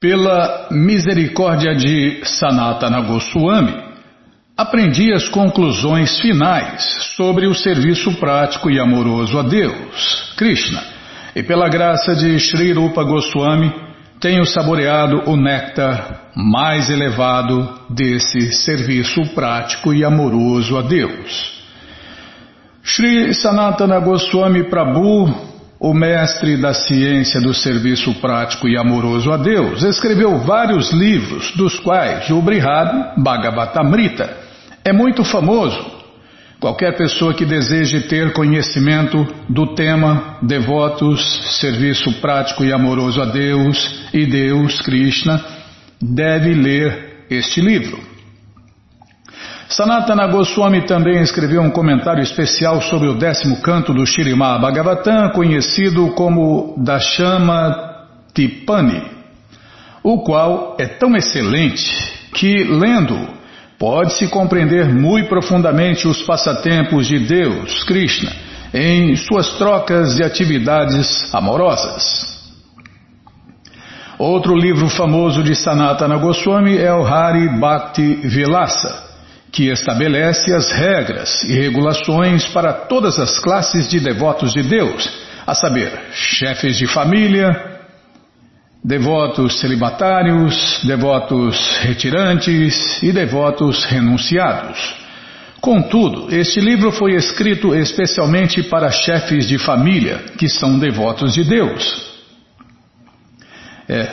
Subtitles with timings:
[0.00, 3.74] Pela misericórdia de Sanatana Goswami,
[4.56, 6.84] aprendi as conclusões finais
[7.16, 10.84] sobre o serviço prático e amoroso a Deus, Krishna,
[11.34, 13.74] e pela graça de Sri Rupa Goswami,
[14.20, 21.60] tenho saboreado o néctar mais elevado desse serviço prático e amoroso a Deus.
[22.84, 29.82] Sri Sanatana Goswami Prabhu o mestre da ciência do serviço prático e amoroso a Deus,
[29.82, 34.36] escreveu vários livros, dos quais o Brihad Bhagavatamrita
[34.84, 35.98] é muito famoso.
[36.58, 44.08] Qualquer pessoa que deseje ter conhecimento do tema devotos, serviço prático e amoroso a Deus
[44.12, 45.40] e Deus, Krishna,
[46.02, 48.17] deve ler este livro.
[49.68, 56.08] Sanatana Goswami também escreveu um comentário especial sobre o décimo canto do Shirimá Bhagavatam, conhecido
[56.12, 59.02] como Dashama Tipani,
[60.02, 61.94] o qual é tão excelente
[62.32, 63.28] que, lendo,
[63.78, 68.32] pode-se compreender muito profundamente os passatempos de Deus, Krishna,
[68.72, 72.38] em suas trocas de atividades amorosas.
[74.18, 79.07] Outro livro famoso de Sanatana Goswami é o Hari Bhakti Vilasa
[79.52, 85.08] que estabelece as regras e regulações para todas as classes de devotos de Deus,
[85.46, 87.78] a saber, chefes de família,
[88.84, 94.96] devotos celibatários, devotos retirantes e devotos renunciados.
[95.60, 102.08] Contudo, este livro foi escrito especialmente para chefes de família que são devotos de Deus.
[103.88, 104.08] É,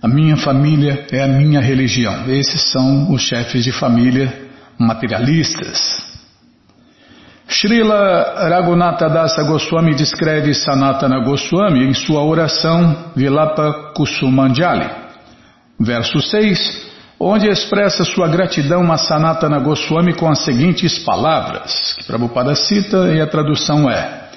[0.00, 2.30] a minha família é a minha religião.
[2.30, 4.47] Esses são os chefes de família
[4.78, 6.08] materialistas.
[7.48, 14.86] Srila Raghunatha Dasa Goswami descreve Sanatana Goswami em sua oração Vilapa Kusumanjali,
[15.80, 22.54] verso 6, onde expressa sua gratidão a Sanatana Goswami com as seguintes palavras, que Prabhupada
[22.54, 24.28] cita e a tradução é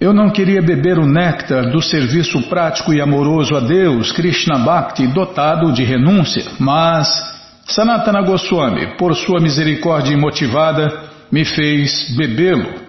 [0.00, 5.06] Eu não queria beber o néctar do serviço prático e amoroso a Deus, Krishna Bhakti,
[5.06, 7.33] dotado de renúncia, mas
[7.66, 12.84] Sanatana Goswami, por sua misericórdia imotivada, me fez bebê-lo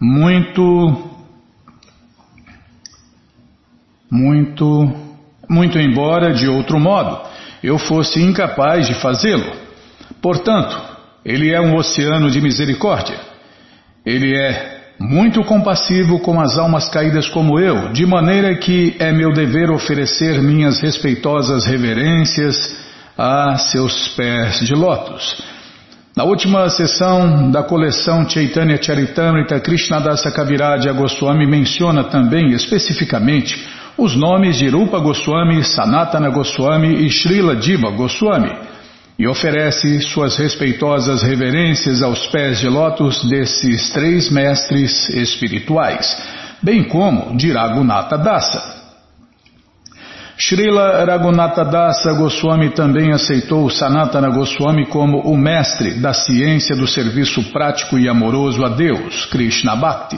[0.00, 1.10] muito,
[4.10, 4.92] muito,
[5.48, 7.28] muito embora de outro modo
[7.62, 9.52] eu fosse incapaz de fazê-lo.
[10.22, 10.80] Portanto,
[11.24, 13.18] ele é um oceano de misericórdia.
[14.04, 19.32] Ele é muito compassivo com as almas caídas como eu, de maneira que é meu
[19.32, 22.89] dever oferecer minhas respeitosas reverências
[23.20, 25.42] a seus pés de lótus.
[26.16, 33.62] Na última sessão da coleção Chaitanya Charitamrita, Krishnadasa Kaviraj Goswami menciona também especificamente
[33.98, 38.52] os nomes de Rupa Goswami, Sanatana Goswami e Srila Diva Goswami
[39.18, 46.16] e oferece suas respeitosas reverências aos pés de lótus desses três mestres espirituais,
[46.62, 48.79] bem como de Raghunatha Dasa.
[50.40, 57.52] Srila Raghunatha Dasa Goswami também aceitou Sanatana Goswami como o mestre da ciência do serviço
[57.52, 60.16] prático e amoroso a Deus, Krishna Bhakti.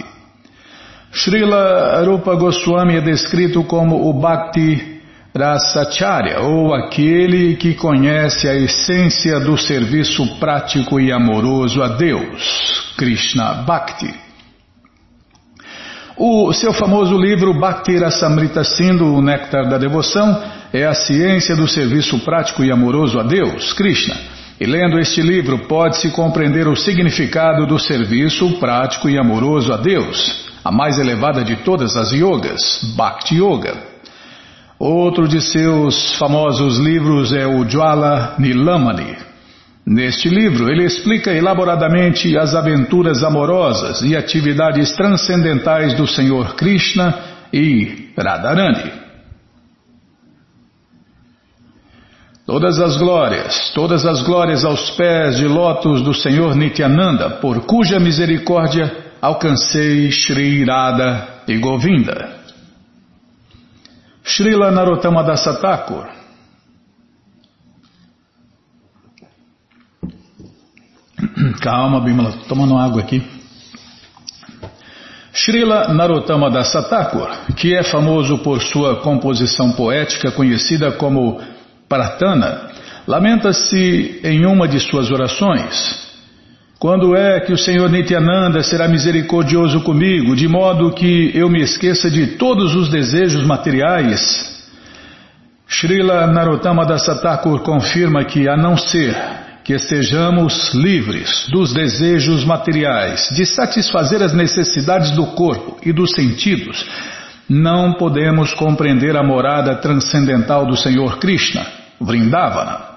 [1.12, 5.00] Srila Rupa Goswami é descrito como o Bhakti
[5.37, 13.55] Rasacharya, ou aquele que conhece a essência do serviço prático e amoroso a Deus, Krishna
[13.65, 14.15] Bhakti.
[16.25, 20.41] O seu famoso livro Bhakti Rasamrita Sindhu, o Néctar da Devoção,
[20.72, 24.15] é a ciência do serviço prático e amoroso a Deus, Krishna.
[24.61, 30.47] E lendo este livro pode-se compreender o significado do serviço prático e amoroso a Deus,
[30.65, 33.75] a mais elevada de todas as yogas, Bhakti Yoga.
[34.78, 39.16] Outro de seus famosos livros é o Jwala Nilamani,
[39.84, 47.19] Neste livro, ele explica elaboradamente as aventuras amorosas e atividades transcendentais do Senhor Krishna
[47.53, 48.93] e Radharani.
[52.47, 57.99] Todas as glórias, todas as glórias aos pés de lótus do Senhor Nityananda, por cuja
[57.99, 58.90] misericórdia
[59.20, 62.40] alcancei Shri Radha e Govinda.
[64.25, 66.22] Srila Narottama Dasatakur
[71.61, 73.23] Calma, Bimala, tomando água aqui.
[75.33, 81.41] Srila Narottama Dasa Thakur, que é famoso por sua composição poética conhecida como
[81.89, 82.71] Pratana,
[83.06, 86.03] lamenta-se em uma de suas orações.
[86.79, 92.11] Quando é que o Senhor Nityananda será misericordioso comigo, de modo que eu me esqueça
[92.11, 94.53] de todos os desejos materiais
[95.73, 99.17] Srila Narottama Dasatakur confirma que, a não ser
[99.64, 106.85] que estejamos livres dos desejos materiais, de satisfazer as necessidades do corpo e dos sentidos,
[107.49, 111.67] não podemos compreender a morada transcendental do Senhor Krishna,
[112.00, 112.93] Vrindavana.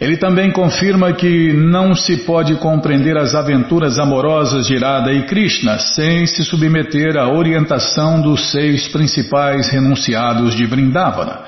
[0.00, 5.78] Ele também confirma que não se pode compreender as aventuras amorosas de Irada e Krishna
[5.78, 11.40] sem se submeter à orientação dos seis principais renunciados de Vrindavana.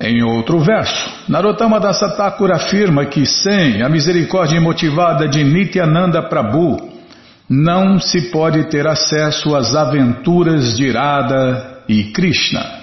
[0.00, 6.76] Em outro verso, Narottama Dasatakura afirma que sem a misericórdia motivada de Nityananda Prabhu,
[7.50, 12.78] não se pode ter acesso às aventuras de Irada e Krishna.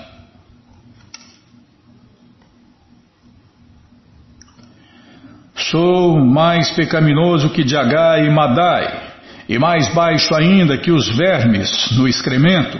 [5.55, 9.13] Sou mais pecaminoso que Jagai e Madai,
[9.47, 12.77] e mais baixo ainda que os vermes no excremento.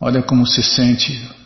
[0.00, 1.39] Olha como se sente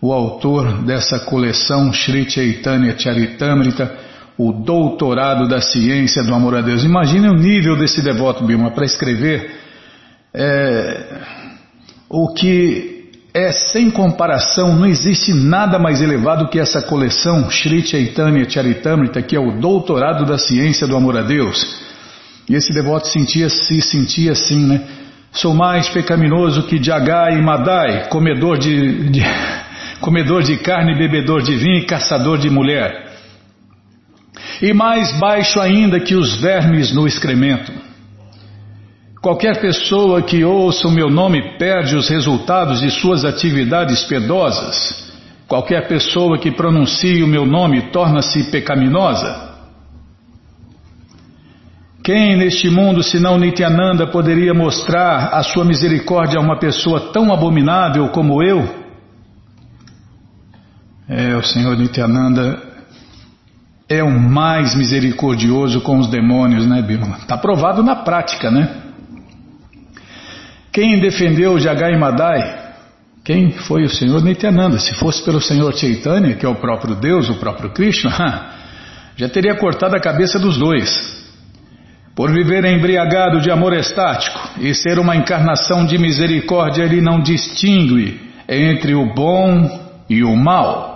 [0.00, 3.92] o autor dessa coleção Sri Chaitanya Charitamrita,
[4.38, 6.82] o doutorado da ciência do amor a Deus.
[6.84, 9.50] Imagine o nível desse devoto Bima para escrever
[10.32, 11.04] é,
[12.08, 13.00] o que
[13.34, 19.36] é sem comparação, não existe nada mais elevado que essa coleção Sri Chaitanya Charitamrita, que
[19.36, 21.80] é o doutorado da ciência do amor a Deus.
[22.48, 24.80] E esse devoto sentia, se sentia assim, né?
[25.32, 29.22] Sou mais pecaminoso que Jagai e Madai, comedor de, de,
[30.00, 33.10] comedor de carne, bebedor de vinho e caçador de mulher.
[34.62, 37.72] E mais baixo ainda que os vermes no excremento.
[39.20, 45.10] Qualquer pessoa que ouça o meu nome perde os resultados de suas atividades piedosas.
[45.46, 49.50] Qualquer pessoa que pronuncie o meu nome torna-se pecaminosa.
[52.02, 58.08] Quem neste mundo, senão Nityananda, poderia mostrar a sua misericórdia a uma pessoa tão abominável
[58.08, 58.79] como eu?
[61.12, 62.62] É, o Senhor Nityananda
[63.88, 67.16] é o mais misericordioso com os demônios, né, Bímola?
[67.16, 68.76] Está provado na prática, né?
[70.72, 72.60] Quem defendeu Jagai Madai?
[73.24, 74.78] Quem foi o Senhor Nityananda?
[74.78, 78.52] Se fosse pelo Senhor Chaitanya, que é o próprio Deus, o próprio Krishna,
[79.18, 80.88] já teria cortado a cabeça dos dois.
[82.14, 88.20] Por viver embriagado de amor estático e ser uma encarnação de misericórdia, ele não distingue
[88.48, 90.89] entre o bom e o mal.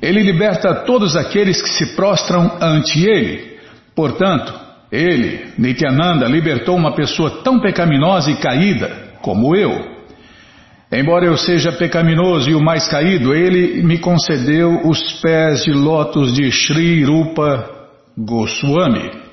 [0.00, 3.58] Ele liberta todos aqueles que se prostram ante ele.
[3.94, 4.54] Portanto,
[4.90, 9.98] ele, Nityananda, libertou uma pessoa tão pecaminosa e caída como eu.
[10.90, 16.32] Embora eu seja pecaminoso e o mais caído, ele me concedeu os pés de lótus
[16.32, 17.68] de Sri Rupa
[18.16, 19.27] Goswami.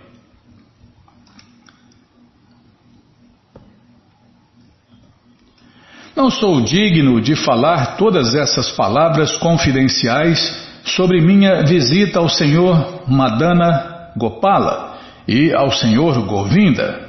[6.15, 14.11] Não sou digno de falar todas essas palavras confidenciais sobre minha visita ao Senhor Madana
[14.15, 14.97] Gopala
[15.27, 17.03] e ao Senhor Govinda.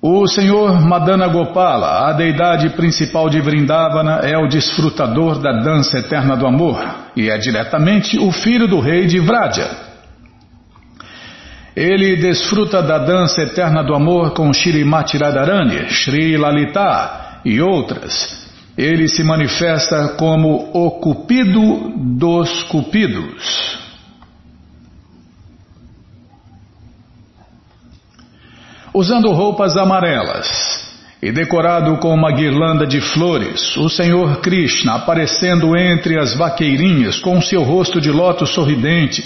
[0.00, 6.34] O Senhor Madana Gopala, a deidade principal de Vrindavana, é o desfrutador da dança eterna
[6.34, 6.82] do amor
[7.14, 9.68] e é diretamente o filho do rei de Vraja.
[11.76, 18.48] Ele desfruta da dança eterna do amor com Shrimati Radharani, Shri Lalita e outras.
[18.76, 23.78] Ele se manifesta como o cupido dos cupidos.
[28.92, 30.80] Usando roupas amarelas
[31.22, 37.40] e decorado com uma guirlanda de flores, o Senhor Krishna, aparecendo entre as vaqueirinhas com
[37.40, 39.22] seu rosto de lótus sorridente,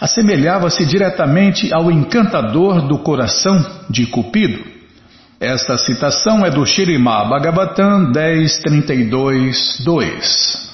[0.00, 4.79] assemelhava-se diretamente ao encantador do coração de Cupido.
[5.40, 9.82] Esta citação é do Shirimá Bhagavatam 10.32.2.
[9.82, 10.70] 2.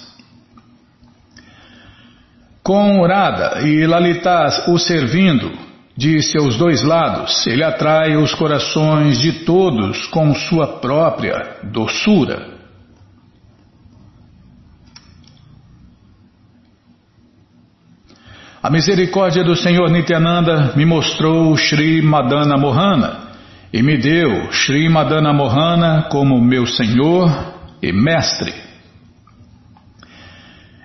[2.65, 5.53] Com Radha e Lalita o servindo,
[5.97, 12.57] de seus dois lados, ele atrai os corações de todos com sua própria doçura.
[18.61, 23.26] A misericórdia do Senhor Nityananda me mostrou Sri Madana Mohana
[23.77, 27.31] e me deu Sri Madana Mohana como meu Senhor
[27.83, 28.55] e Mestre.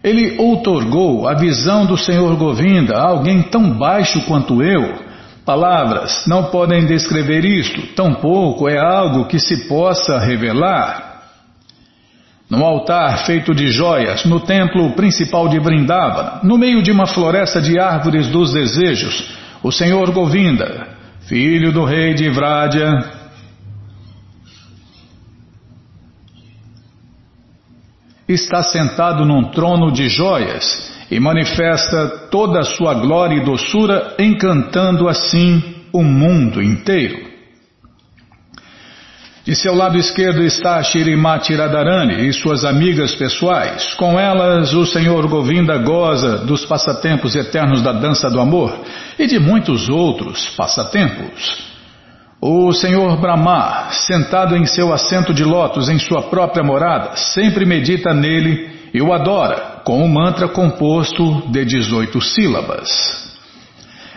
[0.03, 5.05] Ele outorgou a visão do Senhor Govinda a alguém tão baixo quanto eu.
[5.45, 11.21] Palavras não podem descrever isto, tampouco é algo que se possa revelar.
[12.49, 17.61] No altar feito de joias, no templo principal de Vrindavana, no meio de uma floresta
[17.61, 19.33] de árvores dos desejos,
[19.63, 20.99] o Senhor Govinda,
[21.31, 23.09] filho do rei de Vraja,
[28.27, 35.07] está sentado num trono de joias e manifesta toda a sua glória e doçura, encantando
[35.07, 37.30] assim o mundo inteiro.
[39.51, 43.93] De seu lado esquerdo está Shirimati Radharani e suas amigas pessoais.
[43.95, 48.73] Com elas, o Senhor Govinda goza dos passatempos eternos da dança do amor
[49.19, 51.69] e de muitos outros passatempos.
[52.39, 58.13] O Senhor Brahma, sentado em seu assento de lótus em sua própria morada, sempre medita
[58.13, 63.30] nele e o adora com um mantra composto de 18 sílabas.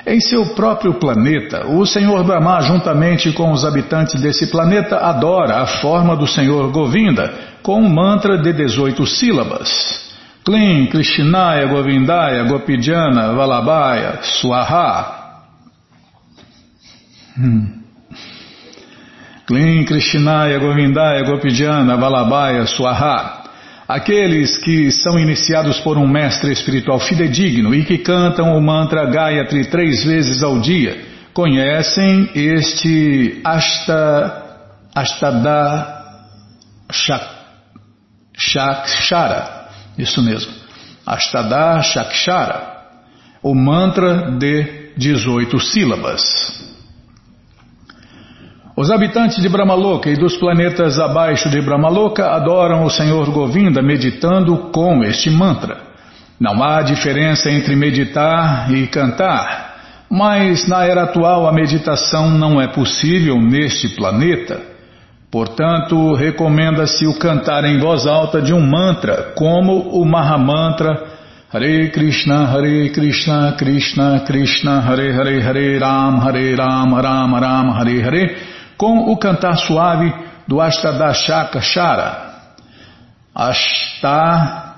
[0.07, 5.67] Em seu próprio planeta, o Senhor Brahma, juntamente com os habitantes desse planeta, adora a
[5.67, 7.33] forma do Senhor Govinda
[7.63, 10.05] com um mantra de 18 sílabas.
[10.45, 15.41] Klim, Krishnaya, Govindaya, Gopijana, Valabhaya, Swaha.
[17.39, 17.83] Hum.
[19.47, 23.44] Klim, Krishnaya, Govindaya, Gopijana, Valabhaya, Swaha.
[23.87, 29.67] Aqueles que são iniciados por um mestre espiritual fidedigno e que cantam o mantra Gayatri
[29.67, 34.43] três vezes ao dia conhecem este Ashta,
[34.95, 36.05] Ashtada
[38.37, 39.69] Shakshara.
[39.99, 40.53] Isso mesmo.
[41.05, 42.75] Ashtada Shakshara.
[43.43, 46.74] O mantra de 18 sílabas.
[48.77, 54.57] Os habitantes de Brahmaloka e dos planetas abaixo de Brahmaloka adoram o Senhor Govinda meditando
[54.73, 55.77] com este mantra.
[56.41, 59.77] Não há diferença entre meditar e cantar,
[60.11, 64.61] mas na era atual a meditação não é possível neste planeta.
[65.31, 71.15] Portanto, recomenda-se o cantar em voz alta de um mantra, como o Mahamantra
[71.53, 78.03] Hare Krishna, Hare Krishna, Krishna Krishna, Hare Hare, Hare Ram, Hare Ram, Ram Ram, Hare
[78.03, 80.13] Hare com o cantar suave
[80.47, 82.35] do Ashtadashaka Shara.
[83.35, 84.75] Ashta,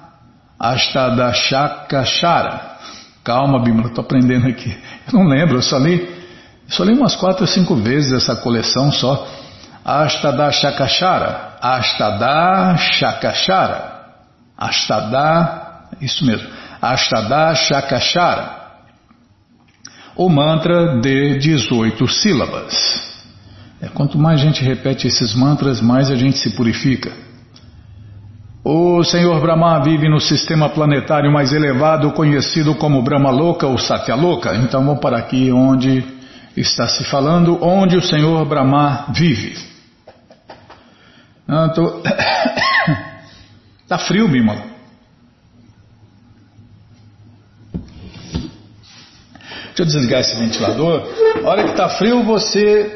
[0.59, 2.77] Ashtadashaka Shara.
[3.25, 4.77] Calma, Bimala, estou aprendendo aqui.
[5.13, 6.09] Eu não lembro, eu só li,
[6.69, 9.27] só li umas quatro ou cinco vezes essa coleção só.
[9.85, 11.57] Ashtadashaka Shara.
[11.61, 13.97] Ashtadashaka Shara.
[14.57, 16.49] Ashtada, isso mesmo.
[16.81, 18.57] Ashtadashaka Shara.
[20.17, 23.16] O mantra de 18 sílabas.
[23.81, 27.13] É, quanto mais a gente repete esses mantras, mais a gente se purifica.
[28.65, 34.17] O Senhor Brahma vive no sistema planetário mais elevado, conhecido como Brahma Loka ou Satya
[34.17, 34.57] Loka.
[34.57, 36.05] Então vamos para aqui onde
[36.57, 39.57] está se falando, onde o Senhor Brahma vive.
[41.47, 42.03] Ah, tô...
[43.87, 44.65] tá frio, Bimala.
[49.67, 51.07] Deixa eu desligar esse ventilador.
[51.45, 52.96] A hora que está frio, você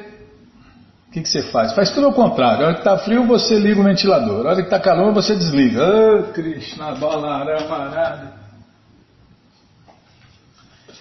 [1.10, 1.72] o que, que, você faz?
[1.72, 2.62] Faz tudo ao contrário.
[2.62, 4.46] A hora que está frio, você liga o ventilador.
[4.46, 5.82] A hora que está calor, você desliga.
[5.84, 8.32] Oh, Krishna Balaramarada.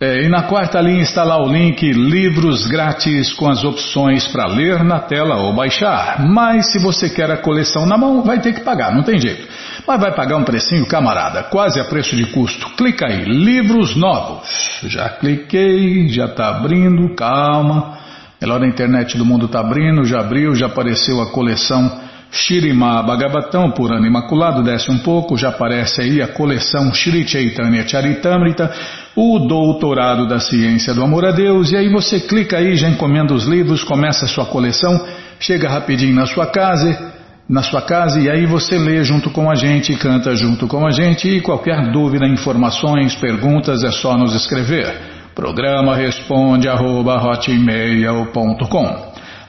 [0.00, 4.46] É, e na quarta linha está lá o link Livros Grátis com as opções para
[4.48, 6.20] ler na tela ou baixar.
[6.28, 9.46] Mas se você quer a coleção na mão, vai ter que pagar, não tem jeito.
[9.86, 12.70] Mas vai pagar um precinho, camarada, quase a preço de custo.
[12.70, 14.80] Clica aí, Livros Novos.
[14.82, 17.96] Já cliquei, já está abrindo, calma.
[18.42, 22.02] Melhor da internet do mundo está abrindo, já abriu, já apareceu a coleção
[22.34, 27.86] Shirima Bhagavatam, por ano imaculado, desce um pouco, já aparece aí a coleção Shri Chaitanya
[27.86, 28.74] Charitamrita,
[29.16, 33.32] o doutorado da ciência do amor a Deus, e aí você clica aí, já encomenda
[33.32, 35.06] os livros, começa a sua coleção,
[35.38, 37.12] chega rapidinho na sua casa,
[37.48, 40.90] na sua casa, e aí você lê junto com a gente, canta junto com a
[40.90, 44.92] gente, e qualquer dúvida, informações, perguntas, é só nos escrever.
[45.34, 47.20] Programa responde arroba,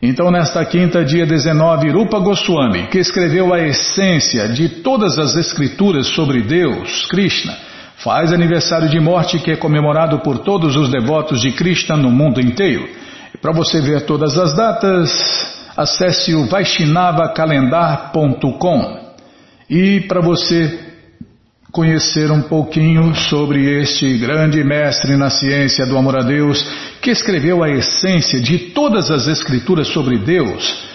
[0.00, 6.06] Então, nesta quinta, dia 19, Rupa Goswami, que escreveu a essência de todas as escrituras
[6.14, 7.54] sobre Deus, Krishna,
[7.98, 12.40] faz aniversário de morte que é comemorado por todos os devotos de Krishna no mundo
[12.40, 12.88] inteiro.
[13.42, 19.04] Para você ver todas as datas, acesse o vaishnavacalendar.com.
[19.68, 20.78] E para você
[21.72, 26.64] conhecer um pouquinho sobre este grande mestre na ciência do amor a Deus,
[27.02, 30.94] que escreveu a essência de todas as escrituras sobre Deus.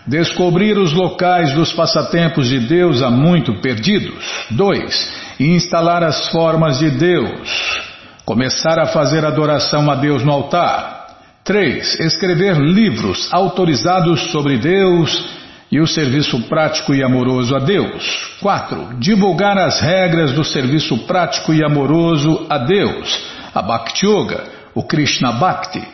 [0.07, 4.47] Descobrir os locais dos passatempos de Deus há muito perdidos.
[4.51, 5.35] 2.
[5.39, 7.84] Instalar as formas de Deus.
[8.25, 11.05] Começar a fazer adoração a Deus no altar.
[11.43, 11.99] 3.
[11.99, 15.29] Escrever livros autorizados sobre Deus
[15.71, 18.35] e o serviço prático e amoroso a Deus.
[18.41, 18.95] 4.
[18.97, 25.33] Divulgar as regras do serviço prático e amoroso a Deus, a Bhakti Yoga, o Krishna
[25.33, 25.87] Bhakti.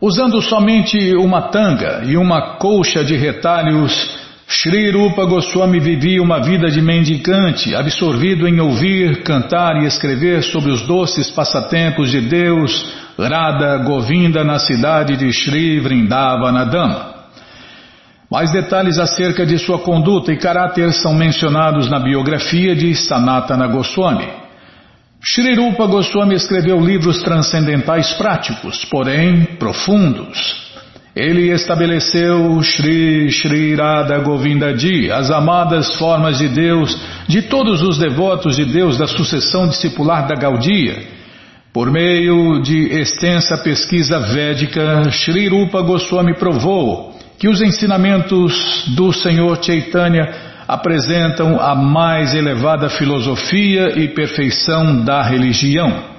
[0.00, 4.16] Usando somente uma tanga e uma colcha de retalhos,
[4.50, 10.72] Sri Rupa Goswami vivia uma vida de mendicante, absorvido em ouvir, cantar e escrever sobre
[10.72, 17.14] os doces passatempos de Deus, Radha Govinda na cidade de Sri Vrindavana Dama.
[18.30, 24.28] Mais detalhes acerca de sua conduta e caráter são mencionados na biografia de Sanatana Goswami.
[25.22, 30.67] Shri Rupa Goswami escreveu livros transcendentais práticos, porém profundos.
[31.18, 37.98] Ele estabeleceu Shri Shri Radha Govinda Ji, as amadas formas de Deus, de todos os
[37.98, 40.96] devotos de Deus da sucessão discipular da Gaudia.
[41.72, 49.58] Por meio de extensa pesquisa védica, Shri Rupa Goswami provou que os ensinamentos do Senhor
[49.60, 50.32] Chaitanya
[50.68, 56.16] apresentam a mais elevada filosofia e perfeição da religião.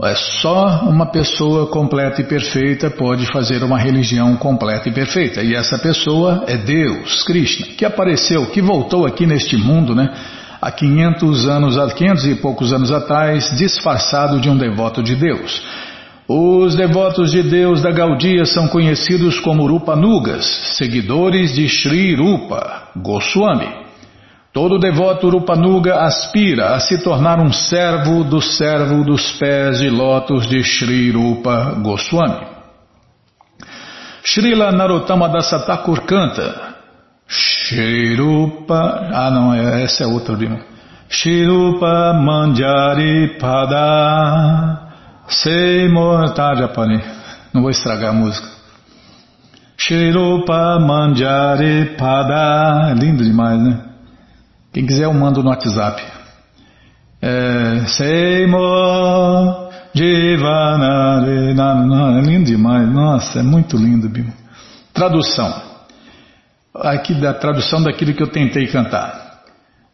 [0.00, 5.42] É só uma pessoa completa e perfeita pode fazer uma religião completa e perfeita.
[5.42, 10.08] E essa pessoa é Deus, Krishna, que apareceu, que voltou aqui neste mundo, né?
[10.62, 15.62] Há 500 anos, há 500 e poucos anos atrás, disfarçado de um devoto de Deus.
[16.28, 20.44] Os devotos de Deus da Gaudia são conhecidos como Rupanugas,
[20.76, 23.87] seguidores de Sri Rupa Goswami.
[24.58, 30.48] Todo devoto Rupanuga aspira a se tornar um servo do servo dos pés de lótus
[30.48, 32.44] de Sri Rupa Goswami.
[34.24, 36.74] Srila Narottama Dasatakura canta
[37.28, 39.08] Shri Rupa...
[39.12, 40.58] Ah não, é, essa é outra, Shri
[41.08, 44.88] Shirupa Manjari Pada
[45.28, 47.00] Seimor, tá, Japani?
[47.54, 48.48] Não vou estragar a música.
[49.76, 52.90] Shirupa Manjari Pada.
[52.90, 53.87] É lindo demais, né?
[54.72, 56.02] Quem quiser eu mando no WhatsApp.
[57.20, 61.54] É, Seimor Jivanare.
[62.18, 62.88] É lindo demais.
[62.92, 64.32] Nossa, é muito lindo, Bimo.
[64.92, 65.68] Tradução.
[66.74, 69.28] Aqui da tradução daquilo que eu tentei cantar.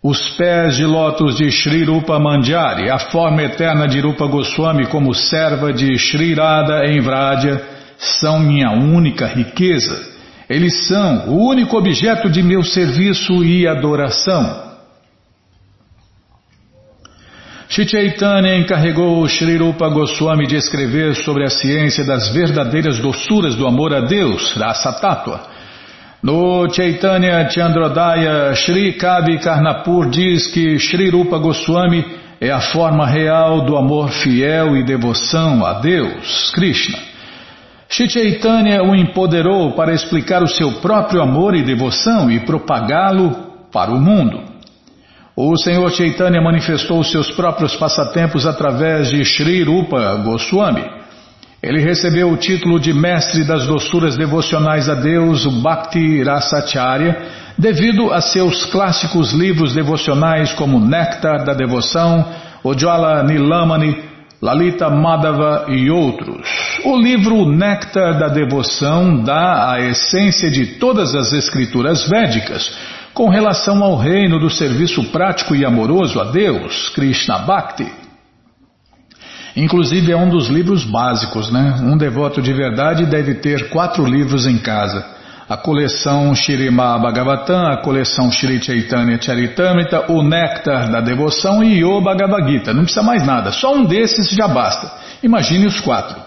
[0.03, 5.15] Os pés de lótus de Sri Rupa Manjari, a forma eterna de Rupa Goswami como
[5.15, 7.63] serva de Sri Radha em Vraja,
[7.97, 10.13] são minha única riqueza.
[10.49, 14.65] Eles são o único objeto de meu serviço e adoração.
[17.69, 23.67] Shri Chaitanya encarregou Sri Rupa Goswami de escrever sobre a ciência das verdadeiras doçuras do
[23.67, 25.41] amor a Deus, Rasa Tattva.
[26.23, 32.05] No Chaitanya Chandrodaya, Shri Kavi Karnapur diz que Shri Rupa Goswami
[32.41, 37.13] é a forma real do amor fiel e devoção a Deus, Krishna.
[37.95, 43.31] Shri Chaitanya o empoderou para explicar o seu próprio amor e devoção e propagá-lo
[43.73, 44.43] para o mundo.
[45.37, 50.83] O Senhor Chaitanya manifestou seus próprios passatempos através de Shri Rupa Goswami.
[51.63, 57.17] Ele recebeu o título de mestre das doçuras devocionais a Deus, o Bhakti Rasacharya,
[57.57, 62.29] devido a seus clássicos livros devocionais como Néctar da Devoção,
[62.65, 66.47] Ojala Nilamani, Lalita Madhava e outros.
[66.85, 72.70] O livro Néctar da Devoção dá a essência de todas as escrituras védicas
[73.14, 77.90] com relação ao reino do serviço prático e amoroso a Deus, Krishna Bhakti.
[79.57, 81.77] Inclusive é um dos livros básicos, né?
[81.81, 85.13] Um devoto de verdade deve ter quatro livros em casa.
[85.47, 92.01] A coleção Shirima Bhagavatam, a coleção Shri Chaitanya Charitamrita, o Néctar da Devoção e o
[92.01, 92.73] Bhagavad Gita.
[92.73, 94.91] Não precisa mais nada, só um desses já basta.
[95.23, 96.19] Imagine os quatro.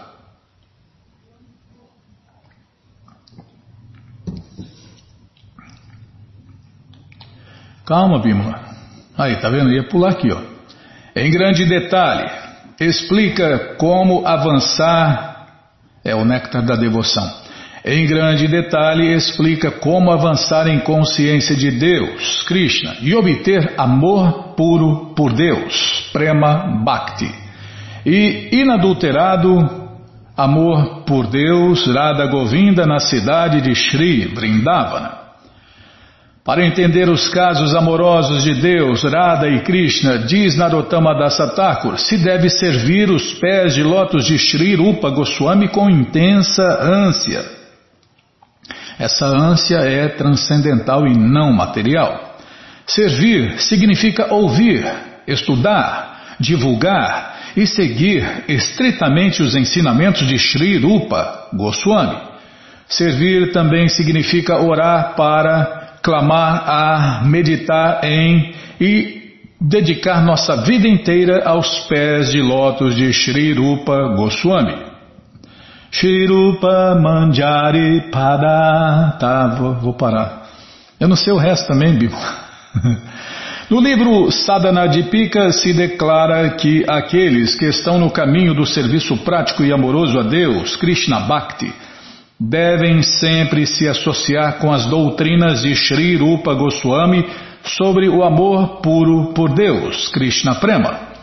[7.88, 8.60] Calma, Bimala.
[9.18, 9.72] Aí, tá vendo?
[9.72, 10.42] Ia pular aqui, ó.
[11.16, 12.30] Em grande detalhe,
[12.80, 15.48] explica como avançar,
[16.04, 17.47] é o néctar da devoção.
[17.86, 25.14] Em grande detalhe, explica como avançar em consciência de Deus, Krishna, e obter amor puro
[25.16, 27.32] por Deus, Prema Bhakti.
[28.06, 29.88] E inadulterado
[30.36, 35.18] amor por Deus, Radha Govinda, na cidade de Sri Vrindavana.
[36.44, 41.14] Para entender os casos amorosos de Deus, Radha e Krishna, diz Narottama
[41.54, 47.57] Thakur, se deve servir os pés de lótus de Sri Rupa Goswami com intensa ânsia.
[49.00, 52.38] Essa ânsia é transcendental e não material.
[52.86, 54.86] Servir significa ouvir,
[55.28, 62.18] estudar, divulgar e seguir estritamente os ensinamentos de Sri Rupa Goswami.
[62.88, 71.80] Servir também significa orar para clamar a meditar em e dedicar nossa vida inteira aos
[71.88, 74.87] pés de lótus de Sri Rupa Goswami.
[75.92, 79.18] Shri Rupa Manjari Pada.
[79.20, 80.48] Tá, vou, vou parar.
[81.00, 82.18] Eu não sei o resto também, Bibo.
[83.70, 89.62] No livro Sadhana Dipika se declara que aqueles que estão no caminho do serviço prático
[89.62, 91.74] e amoroso a Deus, Krishna Bhakti,
[92.40, 97.26] devem sempre se associar com as doutrinas de Sri Rupa Goswami
[97.62, 101.17] sobre o amor puro por Deus, Krishna Prema.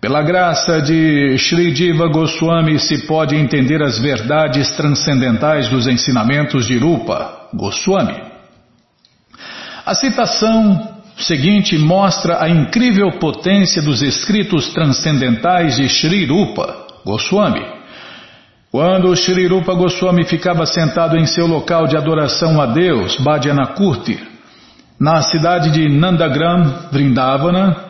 [0.00, 6.78] Pela graça de Sri Diva Goswami se pode entender as verdades transcendentais dos ensinamentos de
[6.78, 8.16] Rupa Goswami.
[9.84, 17.62] A citação seguinte mostra a incrível potência dos escritos transcendentais de Sri Rupa Goswami.
[18.72, 24.18] Quando Sri Rupa Goswami ficava sentado em seu local de adoração a Deus, Bhajanakurti,
[24.98, 27.89] na cidade de Nandagram, Vrindavana,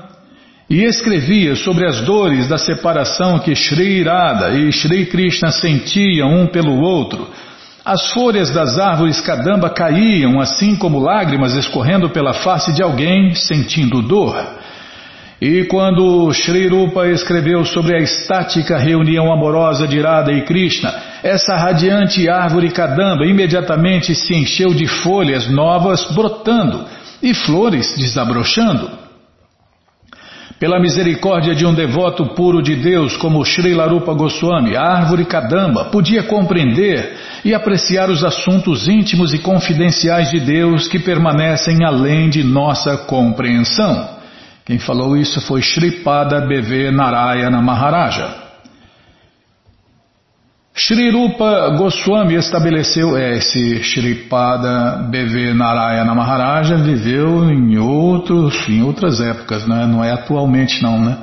[0.70, 6.46] e escrevia sobre as dores da separação que Sri Radha e Sri Krishna sentiam um
[6.46, 7.28] pelo outro,
[7.84, 14.00] as folhas das árvores Kadamba caíam assim como lágrimas escorrendo pela face de alguém sentindo
[14.00, 14.36] dor.
[15.40, 21.56] E quando Sri Rupa escreveu sobre a estática reunião amorosa de Radha e Krishna, essa
[21.56, 26.84] radiante árvore Kadamba imediatamente se encheu de folhas novas brotando
[27.20, 29.09] e flores desabrochando.
[30.60, 35.86] Pela misericórdia de um devoto puro de Deus como Sri Larupa Goswami, a árvore Kadamba
[35.86, 42.44] podia compreender e apreciar os assuntos íntimos e confidenciais de Deus que permanecem além de
[42.44, 44.06] nossa compreensão.
[44.62, 48.49] Quem falou isso foi Shripada BV Narayana Maharaja.
[50.82, 59.20] Shri Rupa Goswami estabeleceu é, esse Shripada BV Narayana Maharaja viveu em outros em outras
[59.20, 59.86] épocas, né?
[59.86, 61.18] não é atualmente não, né?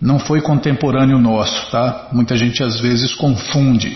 [0.00, 2.08] Não foi contemporâneo nosso, tá?
[2.10, 3.94] Muita gente às vezes confunde.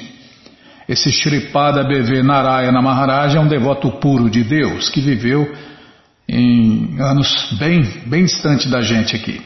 [0.87, 5.51] Esse Shripada BV Narayana Maharaja é um devoto puro de Deus que viveu
[6.29, 9.41] em anos bem, bem distante da gente aqui.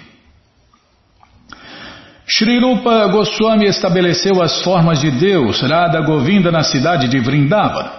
[2.33, 7.99] Sri Rupa Goswami estabeleceu as formas de Deus, Radha Govinda, na cidade de Vrindavana.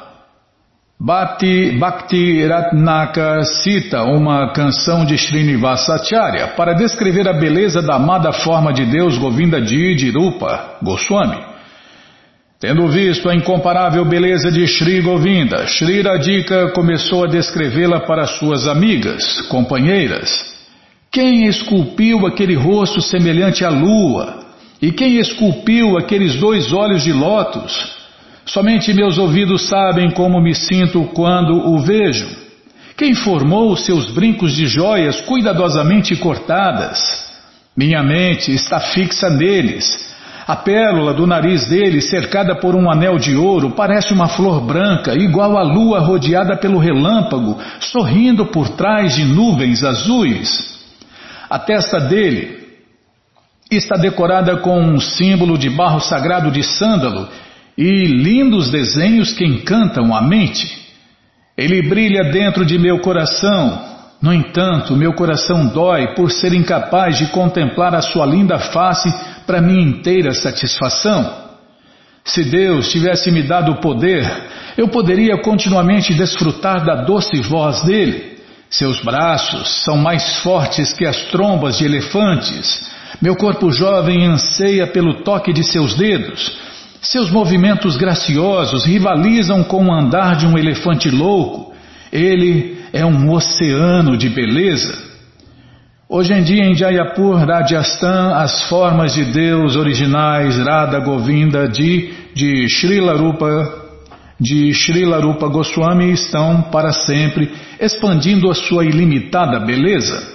[0.98, 8.72] Bhakti, Bhakti Ratnaka cita uma canção de Srinivasacharya para descrever a beleza da amada forma
[8.72, 11.44] de Deus Govinda de Rupa Goswami.
[12.58, 18.66] Tendo visto a incomparável beleza de Sri Govinda, Sri Radhika começou a descrevê-la para suas
[18.66, 20.51] amigas, companheiras.
[21.12, 24.46] Quem esculpiu aquele rosto semelhante à lua?
[24.82, 28.00] E quem esculpiu aqueles dois olhos de lótus?
[28.46, 32.28] Somente meus ouvidos sabem como me sinto quando o vejo.
[32.96, 37.00] Quem formou seus brincos de joias cuidadosamente cortadas?
[37.76, 40.10] Minha mente está fixa neles
[40.48, 45.14] a pérola do nariz dele, cercada por um anel de ouro, parece uma flor branca,
[45.14, 50.81] igual à lua rodeada pelo relâmpago, sorrindo por trás de nuvens azuis.
[51.52, 52.60] A testa dele
[53.70, 57.28] está decorada com um símbolo de barro sagrado de sândalo
[57.78, 60.80] e lindos desenhos que encantam a mente.
[61.58, 63.82] Ele brilha dentro de meu coração,
[64.22, 69.14] no entanto, meu coração dói por ser incapaz de contemplar a sua linda face
[69.46, 71.50] para minha inteira satisfação.
[72.24, 74.26] Se Deus tivesse me dado o poder,
[74.78, 78.31] eu poderia continuamente desfrutar da doce voz dele.
[78.72, 82.90] Seus braços são mais fortes que as trombas de elefantes.
[83.22, 86.58] Meu corpo jovem anseia pelo toque de seus dedos.
[87.02, 91.74] Seus movimentos graciosos rivalizam com o andar de um elefante louco.
[92.14, 94.98] Ele é um oceano de beleza.
[96.08, 102.68] Hoje em dia em Jayapur, Rajasthan, as formas de Deus originais Radha Govinda de, de
[102.70, 103.81] Srila Rupa
[104.42, 110.32] de Srila Rupa Goswami estão para sempre expandindo a sua ilimitada beleza.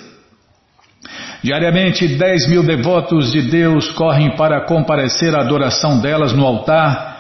[1.42, 7.16] Diariamente, 10 mil devotos de Deus correm para comparecer à adoração delas no altar,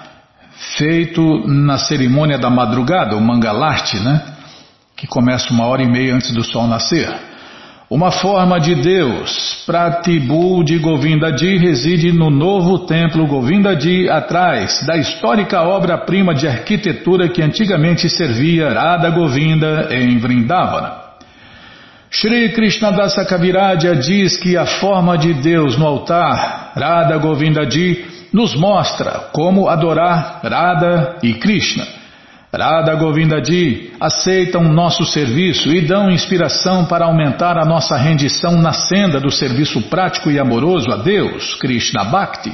[0.78, 4.22] feito na cerimônia da madrugada, o Mangalarti, né?
[4.96, 7.12] que começa uma hora e meia antes do sol nascer.
[7.88, 15.62] Uma forma de Deus, Pratibhu de Govindadi, reside no novo templo Govindadi, atrás da histórica
[15.62, 20.94] obra-prima de arquitetura que antigamente servia Radha Govinda em Vrindavana.
[22.10, 29.30] Shri Krishnadasa Kaviraja diz que a forma de Deus no altar, Radha Govindadi, nos mostra
[29.32, 31.95] como adorar Radha e Krishna.
[32.58, 39.20] Radha Govindadi aceitam nosso serviço e dão inspiração para aumentar a nossa rendição na senda
[39.20, 42.52] do serviço prático e amoroso a Deus, Krishna Bhakti.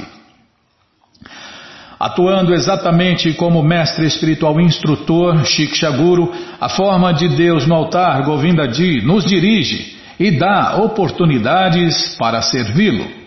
[1.99, 9.23] Atuando exatamente como mestre espiritual instrutor, Shikshaguru, a forma de Deus no altar, Govindadi, nos
[9.23, 13.22] dirige e dá oportunidades para servi-lo.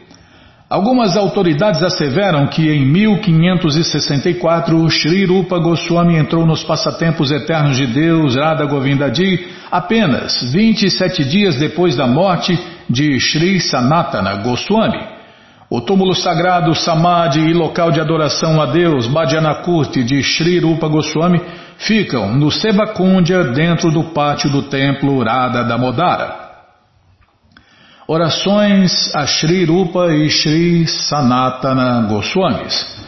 [0.68, 8.34] Algumas autoridades asseveram que em 1564 Sri Rupa Goswami entrou nos passatempos eternos de Deus,
[8.34, 12.58] Radha Govindadi, apenas 27 dias depois da morte
[12.90, 14.98] de Sri Sanatana Goswami.
[15.70, 21.40] O túmulo sagrado Samadhi e local de adoração a Deus, Bhajanakurti de Sri Rupa Goswami,
[21.78, 26.45] ficam no Sebakundya dentro do pátio do templo Radha Damodara.
[28.08, 33.04] Orações a Sri Rupa e Sri Sanatana Goswamis.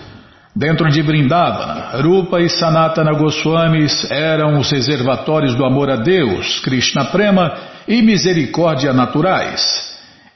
[0.56, 7.04] Dentro de Brindavana, Rupa e Sanatana Goswamis eram os reservatórios do amor a Deus, Krishna
[7.04, 7.54] Prema
[7.86, 9.62] e misericórdia naturais.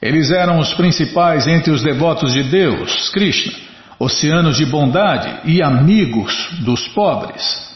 [0.01, 3.51] Eles eram os principais entre os devotos de Deus, Krishna,
[3.99, 7.69] oceanos de bondade e amigos dos pobres.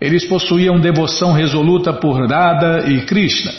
[0.00, 3.52] Eles possuíam devoção resoluta por Radha e Krishna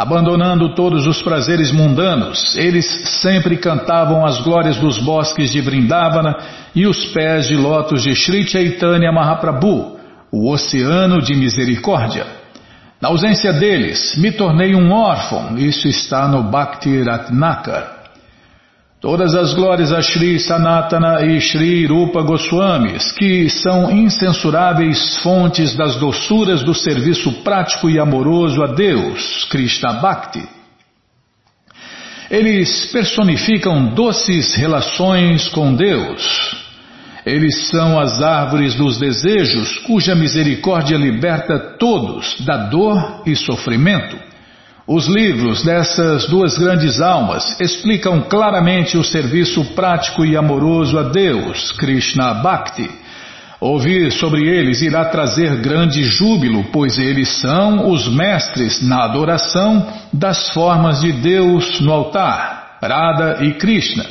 [0.00, 2.86] Abandonando todos os prazeres mundanos, eles
[3.20, 6.38] sempre cantavam as glórias dos bosques de Vrindavana
[6.74, 9.98] e os pés de lótus de Sri Chaitanya Mahaprabhu,
[10.32, 12.24] o oceano de misericórdia.
[12.98, 17.99] Na ausência deles, me tornei um órfão, isso está no Bhakti Ratnakar.
[19.00, 25.96] Todas as glórias a Sri Sanatana e Sri Rupa Goswamis, que são incensuráveis fontes das
[25.96, 30.46] doçuras do serviço prático e amoroso a Deus, Krishna Bhakti.
[32.30, 36.54] Eles personificam doces relações com Deus.
[37.24, 44.29] Eles são as árvores dos desejos, cuja misericórdia liberta todos da dor e sofrimento.
[44.92, 51.70] Os livros dessas duas grandes almas explicam claramente o serviço prático e amoroso a Deus,
[51.70, 52.90] Krishna Bhakti.
[53.60, 60.50] Ouvir sobre eles irá trazer grande júbilo, pois eles são os mestres na adoração das
[60.50, 64.04] formas de Deus no altar, Radha e Krishna,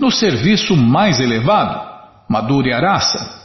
[0.00, 1.80] no serviço mais elevado,
[2.28, 3.43] Madhurya Rasa.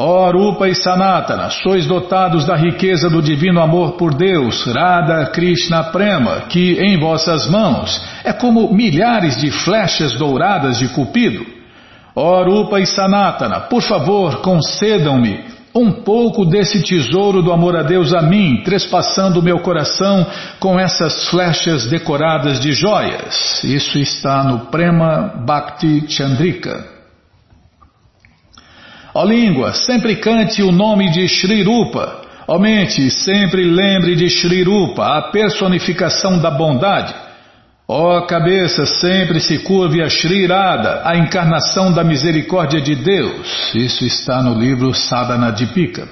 [0.00, 5.82] Ó Rupa e Sanatana, sois dotados da riqueza do divino amor por Deus, Radha Krishna
[5.90, 11.44] Prema, que em vossas mãos é como milhares de flechas douradas de Cupido.
[12.14, 18.14] Ó Rupa e Sanatana, por favor, concedam-me um pouco desse tesouro do amor a Deus
[18.14, 20.24] a mim, trespassando meu coração
[20.60, 23.64] com essas flechas decoradas de joias.
[23.64, 26.97] Isso está no Prema Bhakti Chandrika.
[29.14, 32.22] Ó língua, sempre cante o nome de Sri Rupa.
[32.46, 37.14] Ó mente, sempre lembre de Sri Rupa, a personificação da bondade.
[37.86, 43.74] Ó cabeça, sempre se curve a Shri a encarnação da misericórdia de Deus.
[43.74, 46.06] Isso está no livro Sadhana Dipika.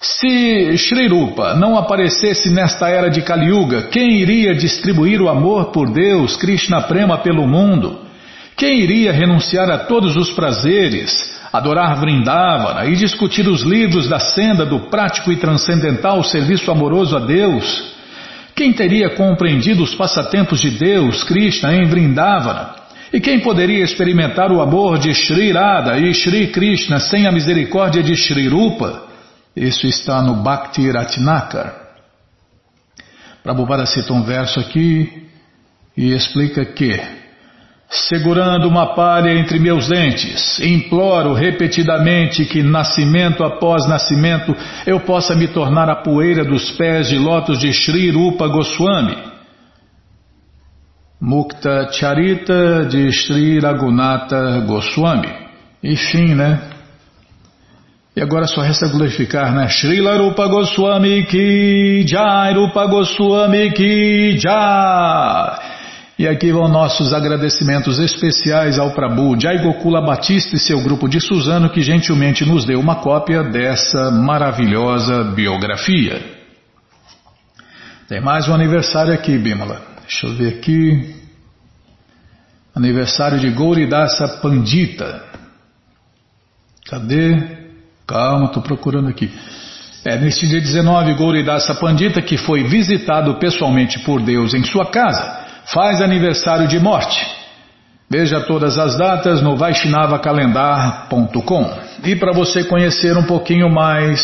[0.00, 5.66] Se Shri Rupa não aparecesse nesta era de Kali Yuga, quem iria distribuir o amor
[5.66, 8.00] por Deus, Krishna Prema pelo mundo?
[8.56, 14.64] Quem iria renunciar a todos os prazeres, adorar Vrindavana e discutir os livros da senda
[14.64, 17.92] do prático e transcendental serviço amoroso a Deus?
[18.54, 22.74] Quem teria compreendido os passatempos de Deus, Krishna, em Vrindavana?
[23.12, 28.02] E quem poderia experimentar o amor de Sri Radha e Sri Krishna sem a misericórdia
[28.02, 29.08] de Sri Rupa?
[29.56, 31.74] Isso está no Bhakti Ratnakar.
[33.42, 35.26] Prabhupada cita um verso aqui
[35.96, 37.19] e explica que
[37.90, 44.54] Segurando uma palha entre meus dentes, imploro repetidamente que, nascimento após nascimento,
[44.86, 49.18] eu possa me tornar a poeira dos pés de lótus de Sri Rupa Goswami.
[51.20, 55.28] Mukta Charita de Sri Raghunatha Goswami.
[55.82, 56.60] Enfim, né?
[58.14, 59.68] E agora só resta glorificar, né?
[59.68, 65.69] Sri Rupa Goswami ki Jai, Rupa Goswami ki Jai.
[66.20, 71.18] E aqui vão nossos agradecimentos especiais ao Prabhu Jai Gokula Batista e seu grupo de
[71.18, 76.20] Suzano que gentilmente nos deu uma cópia dessa maravilhosa biografia.
[78.06, 79.80] Tem mais um aniversário aqui, Bimala.
[80.02, 81.16] Deixa eu ver aqui.
[82.74, 85.24] Aniversário de Gouridasa Pandita.
[86.86, 87.34] Cadê?
[88.06, 89.32] Calma, estou procurando aqui.
[90.04, 95.48] É, neste dia 19, Gouridasa Pandita, que foi visitado pessoalmente por Deus em sua casa,
[95.66, 97.40] faz aniversário de morte.
[98.10, 101.78] Veja todas as datas no vaishnavacalendar.com.
[102.04, 104.20] E para você conhecer um pouquinho mais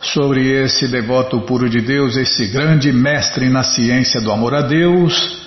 [0.00, 5.46] sobre esse devoto puro de Deus, esse grande mestre na ciência do amor a Deus,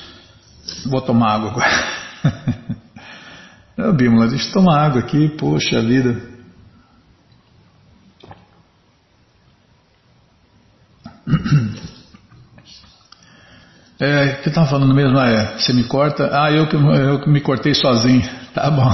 [0.86, 1.68] vou tomar água agora.
[3.98, 6.22] Bímola, deixa eu tomar água aqui, poxa vida.
[14.02, 15.16] É, o que estava falando mesmo?
[15.20, 16.28] Ah, é, você me corta?
[16.34, 18.28] Ah, eu que, eu que me cortei sozinho.
[18.52, 18.94] Tá bom.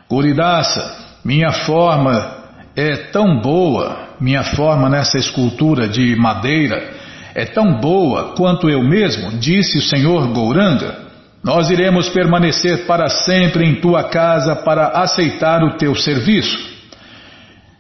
[0.10, 2.36] Guridasa, minha forma
[2.76, 6.96] é tão boa, minha forma nessa escultura de madeira
[7.36, 11.06] é tão boa quanto eu mesmo, disse o Senhor Gouranga.
[11.44, 16.58] Nós iremos permanecer para sempre em tua casa para aceitar o teu serviço.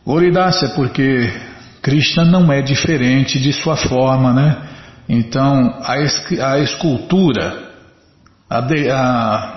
[0.06, 1.28] Guridasa, porque
[1.82, 4.58] Krishna não é diferente de sua forma, né?
[5.10, 7.72] Então, a, a escultura,
[8.50, 9.57] a, de, a,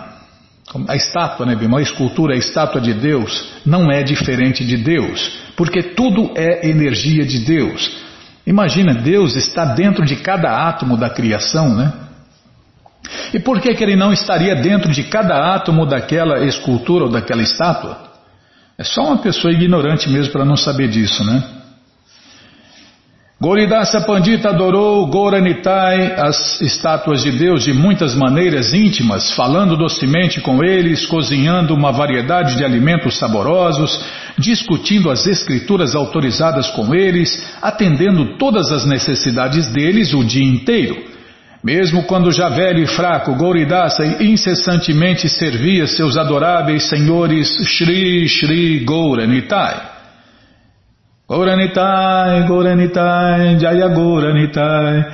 [0.87, 1.79] a estátua, né, Bima?
[1.79, 7.25] A escultura, a estátua de Deus não é diferente de Deus, porque tudo é energia
[7.25, 7.99] de Deus.
[8.47, 11.93] Imagina, Deus está dentro de cada átomo da criação, né?
[13.35, 17.43] E por que, que ele não estaria dentro de cada átomo daquela escultura ou daquela
[17.43, 18.11] estátua?
[18.79, 21.60] É só uma pessoa ignorante mesmo para não saber disso, né?
[23.43, 30.63] Goridasa Pandita adorou Goranitai, as estátuas de Deus, de muitas maneiras íntimas, falando docemente com
[30.63, 33.99] eles, cozinhando uma variedade de alimentos saborosos,
[34.37, 41.03] discutindo as escrituras autorizadas com eles, atendendo todas as necessidades deles o dia inteiro.
[41.65, 50.00] Mesmo quando já velho e fraco, Gauridasa incessantemente servia seus adoráveis senhores Shri Shri Gauranitai.
[51.31, 55.07] Gauranitai, Gauranitai, Jaya Gauranitai,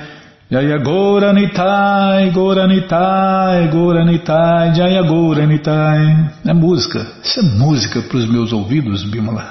[0.49, 6.31] Jaya Gauranitai, Gauranitai, Gauranitai, Jaya Gauranitai.
[6.43, 9.45] É música, isso é música para os meus ouvidos, Bimala.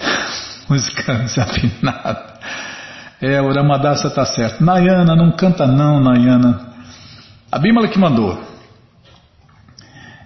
[0.70, 2.32] música desafinada.
[3.20, 4.64] É, o Ramadassa está certo.
[4.64, 6.60] Nayana, não canta não, Nayana.
[7.52, 8.51] A Bimala que mandou.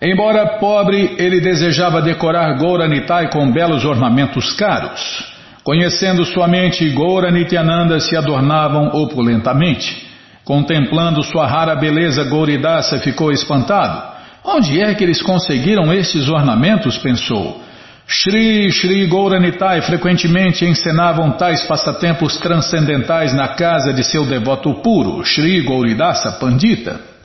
[0.01, 5.34] Embora pobre, ele desejava decorar Gauranitai com belos ornamentos caros.
[5.64, 10.07] Conhecendo sua mente, Gaura Nityananda se adornavam opulentamente.
[10.44, 14.14] Contemplando sua rara beleza, Gauridasa ficou espantado.
[14.44, 16.99] Onde é que eles conseguiram esses ornamentos?
[16.99, 17.61] pensou.
[18.07, 25.62] Shri Shri Gauranitai frequentemente encenavam tais passatempos transcendentais na casa de seu devoto puro, Shri
[25.62, 27.16] Gauridasa Pandita.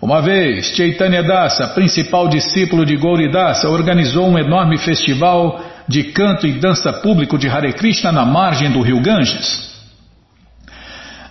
[0.00, 6.52] Uma vez, Chaitanya Dasa, principal discípulo de Gauridasa, organizou um enorme festival de canto e
[6.52, 9.68] dança público de Hare Krishna na margem do rio Ganges.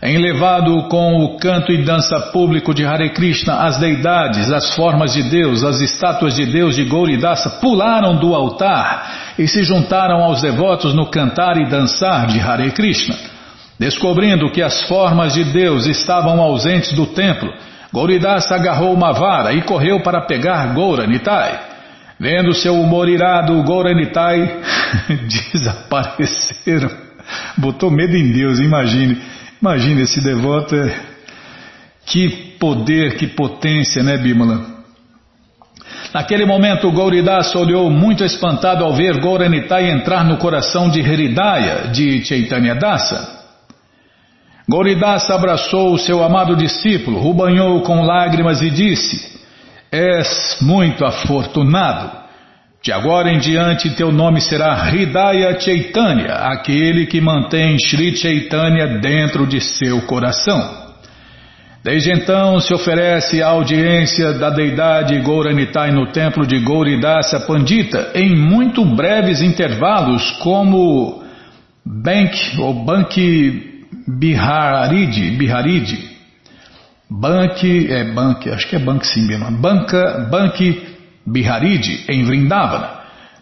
[0.03, 5.23] Enlevado com o canto e dança público de Hare Krishna, as deidades, as formas de
[5.23, 10.93] Deus, as estátuas de Deus de Gauridasa pularam do altar e se juntaram aos devotos
[10.93, 13.15] no cantar e dançar de Hare Krishna.
[13.79, 17.51] Descobrindo que as formas de Deus estavam ausentes do templo,
[17.93, 21.59] Gauridasa agarrou uma vara e correu para pegar Gouranitai.
[22.19, 24.61] Vendo seu humor irado, Gouranitai
[25.53, 26.89] desapareceram.
[27.57, 29.17] Botou medo em Deus, imagine.
[29.61, 30.75] Imagine esse devoto.
[30.75, 30.99] É...
[32.05, 34.79] Que poder, que potência, né, Bimala?
[36.13, 42.23] Naquele momento, Gauridasa olhou muito espantado ao ver Gouranitai entrar no coração de Heridaya, de
[42.25, 43.38] Chaitanya Dasa.
[44.69, 49.39] Goridasa abraçou o seu amado discípulo, o banhou com lágrimas e disse:
[49.91, 52.19] És muito afortunado.
[52.81, 59.47] De agora em diante teu nome será Hridaya Chaitanya, aquele que mantém Sri Chaitanya dentro
[59.47, 60.77] de seu coração.
[61.83, 68.35] Desde então se oferece a audiência da deidade Gauranitai no templo de Gauridasa Pandita em
[68.35, 71.23] muito breves intervalos, como
[71.83, 73.78] Bank ou Bank
[74.17, 76.09] Biharidi, Biharidi,
[77.09, 79.27] Banki, é Banki, acho que é Banki sim
[79.59, 80.81] Banka, Banki
[81.25, 82.89] Biharidi, em Vrindavana,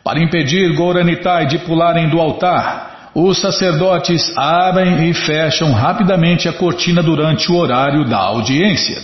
[0.04, 3.12] para impedir Goranitai de pularem do altar.
[3.16, 8.98] Os sacerdotes abrem e fecham rapidamente a cortina durante o horário da audiência.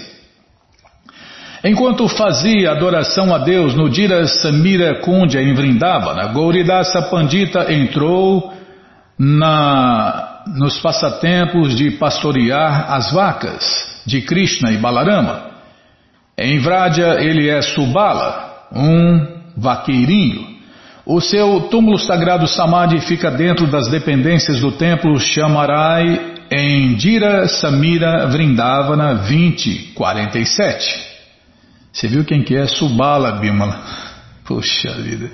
[1.63, 8.53] Enquanto fazia adoração a Deus no Dira Samira Kundya em Vrindavana, Gauridasa Pandita entrou
[9.17, 15.51] na nos passatempos de pastorear as vacas de Krishna e Balarama.
[16.37, 20.53] Em Vrádia ele é Subala, um vaqueirinho.
[21.05, 28.27] O seu túmulo sagrado Samadhi fica dentro das dependências do templo Shamarai em Dira Samira
[28.27, 31.13] Vrindavana 2047.
[31.91, 33.81] Você viu quem que é Subala, Bimala?
[34.45, 35.29] Puxa vida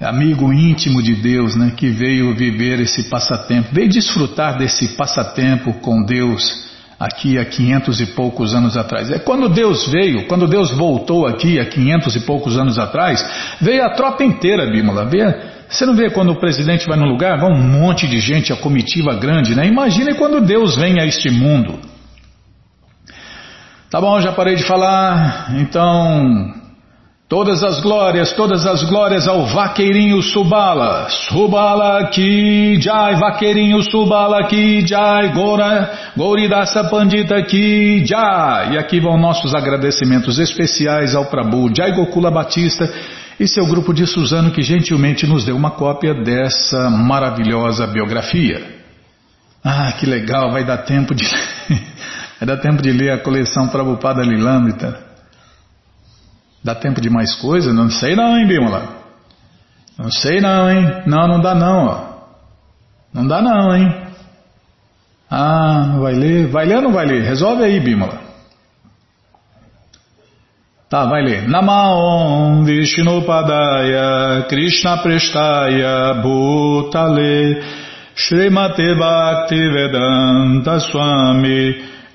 [0.00, 6.02] amigo íntimo de Deus, né, que veio viver esse passatempo, veio desfrutar desse passatempo com
[6.04, 6.68] Deus
[6.98, 9.10] aqui há quinhentos e poucos anos atrás.
[9.10, 13.24] É quando Deus veio, quando Deus voltou aqui há quinhentos e poucos anos atrás,
[13.60, 15.04] veio a tropa inteira, Bímola.
[15.04, 15.32] Veio,
[15.68, 18.56] você não vê quando o presidente vai num lugar, vai um monte de gente, a
[18.56, 19.66] comitiva grande, né?
[19.66, 21.78] Imagine quando Deus vem a este mundo.
[23.90, 25.54] Tá bom, já parei de falar.
[25.58, 26.57] Então,
[27.28, 31.10] Todas as glórias, todas as glórias ao vaqueirinho Subala.
[31.10, 36.14] Subala ki jai, vaqueirinho Subala ki jai, Gora,
[36.90, 38.72] Pandita ki jai.
[38.72, 42.90] E aqui vão nossos agradecimentos especiais ao Prabhu Jai Gokula Batista
[43.38, 48.78] e seu grupo de Suzano que gentilmente nos deu uma cópia dessa maravilhosa biografia.
[49.62, 51.26] Ah, que legal, vai dar tempo de
[52.40, 55.07] vai dar tempo de ler a coleção Prabhupada Lilamrita.
[56.62, 57.72] Dá tempo de mais coisa?
[57.72, 58.98] Não sei não, hein, Bimala?
[59.98, 61.02] Não sei não, hein?
[61.06, 62.08] Não, não dá não, ó.
[63.12, 63.94] Não dá não, hein?
[65.30, 66.46] Ah, vai ler?
[66.48, 67.22] Vai ler ou não vai ler?
[67.22, 68.28] Resolve aí, Bimala.
[70.88, 71.46] Tá, vai ler.
[71.46, 77.62] Namaon Vishnupadaya Krishna Prestaya Bhutale
[78.16, 80.80] Srimate Bhakti Vedanta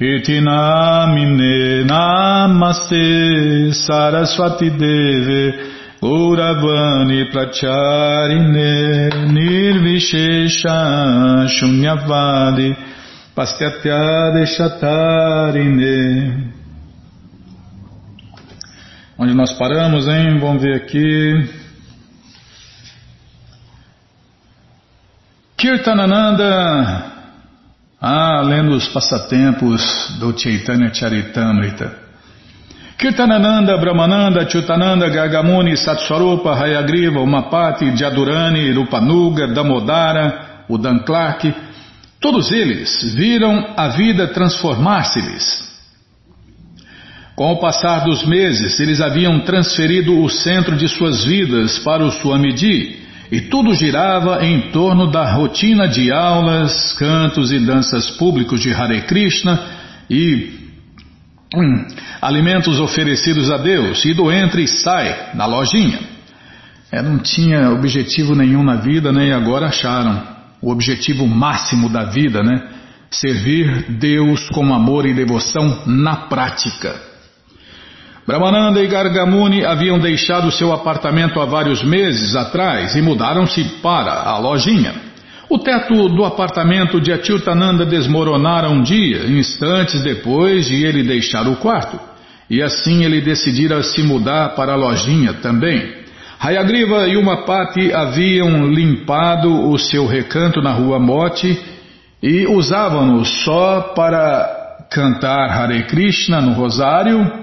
[0.03, 5.53] Swami Itinamine Namaste Saraswati Deve
[6.01, 10.77] Uravani Pracharine Nirvishesha
[11.47, 12.75] Shunyavadi
[13.33, 16.03] Pastyatya Deshatarine
[19.17, 20.39] Onde nós paramos, hein?
[20.39, 21.47] Vamos ver aqui.
[25.55, 27.12] Kirtanananda,
[28.05, 32.03] ah, lendo os passatempos do Chaitanya Charitamrita.
[32.97, 41.53] Kirtanananda, Brahmananda, Chutananda, Gargamuni, Satswarupa, Hayagriva, Umapati, Jadurani, Rupanuga, Damodara, Udan Clark,
[42.19, 45.71] todos eles viram a vida transformar-se-lhes.
[47.37, 52.11] Com o passar dos meses, eles haviam transferido o centro de suas vidas para o
[52.11, 53.02] Swamiji
[53.33, 59.01] e tudo girava em torno da rotina de aulas, cantos e danças públicos de Hare
[59.07, 59.59] Krishna
[60.07, 60.51] e
[61.51, 61.83] hum,
[62.21, 65.99] alimentos oferecidos a Deus, e do entra e sai na lojinha.
[66.91, 69.29] É, não tinha objetivo nenhum na vida, né?
[69.29, 70.21] E agora acharam
[70.61, 72.69] o objetivo máximo da vida, né?
[73.09, 77.12] Servir Deus com amor e devoção na prática.
[78.25, 84.37] Brahmananda e Gargamuni haviam deixado seu apartamento há vários meses atrás e mudaram-se para a
[84.37, 84.93] lojinha.
[85.49, 91.57] O teto do apartamento de Atiltananda desmoronara um dia, instantes depois de ele deixar o
[91.57, 91.99] quarto.
[92.49, 96.03] E assim ele decidira se mudar para a lojinha também.
[96.39, 101.61] Hayagriva e Umapati haviam limpado o seu recanto na rua Mote
[102.21, 107.42] e usavam-no só para cantar Hare Krishna no rosário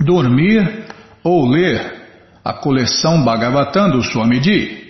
[0.00, 0.86] dormir
[1.22, 2.02] ou ler
[2.44, 4.82] a coleção Bhagavatam do Swamiji.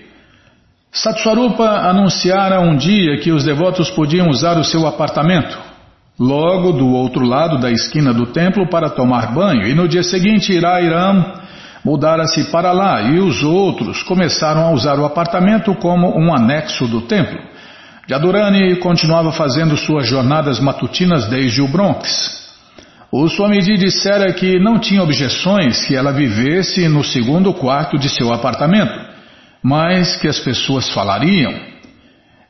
[0.90, 5.58] Satswarupa anunciara um dia que os devotos podiam usar o seu apartamento,
[6.18, 10.52] logo do outro lado da esquina do templo para tomar banho, e no dia seguinte
[10.52, 11.40] Irairam
[11.84, 17.02] mudara-se para lá e os outros começaram a usar o apartamento como um anexo do
[17.02, 17.38] templo.
[18.06, 22.41] Jadurani continuava fazendo suas jornadas matutinas desde o Bronx.
[23.14, 28.32] O Swamiji dissera que não tinha objeções que ela vivesse no segundo quarto de seu
[28.32, 28.98] apartamento,
[29.62, 31.52] mas que as pessoas falariam.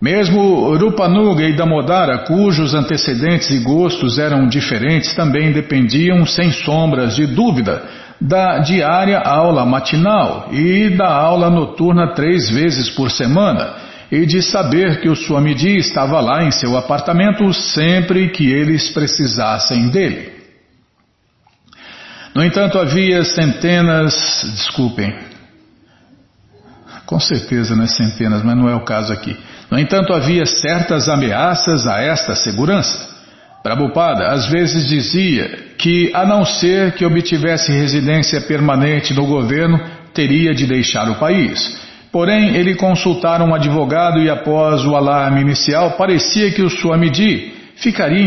[0.00, 7.26] Mesmo Rupanuga e Damodara, cujos antecedentes e gostos eram diferentes, também dependiam, sem sombras de
[7.26, 7.82] dúvida,
[8.20, 13.74] da diária aula matinal e da aula noturna três vezes por semana,
[14.12, 19.88] e de saber que o Swamiji estava lá em seu apartamento sempre que eles precisassem
[19.88, 20.41] dele.
[22.34, 24.14] No entanto, havia centenas,
[24.54, 25.14] desculpem,
[27.04, 29.36] com certeza, né, centenas, mas não é o caso aqui.
[29.70, 33.10] No entanto, havia certas ameaças a esta segurança.
[33.62, 35.46] Prabhupada às vezes dizia
[35.78, 39.78] que, a não ser que obtivesse residência permanente no governo,
[40.12, 41.80] teria de deixar o país.
[42.10, 48.22] Porém, ele consultara um advogado e, após o alarme inicial, parecia que o Swamiji ficaria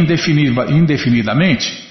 [0.69, 1.84] indefinidamente.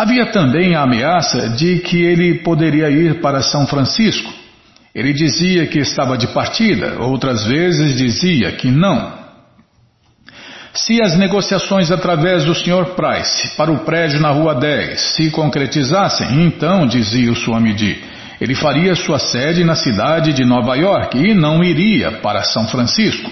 [0.00, 4.32] Havia também a ameaça de que ele poderia ir para São Francisco.
[4.94, 9.12] Ele dizia que estava de partida, outras vezes dizia que não.
[10.72, 12.94] Se as negociações através do Sr.
[12.96, 18.02] Price para o prédio na Rua 10 se concretizassem, então, dizia o Swamiji,
[18.40, 23.30] ele faria sua sede na cidade de Nova York e não iria para São Francisco.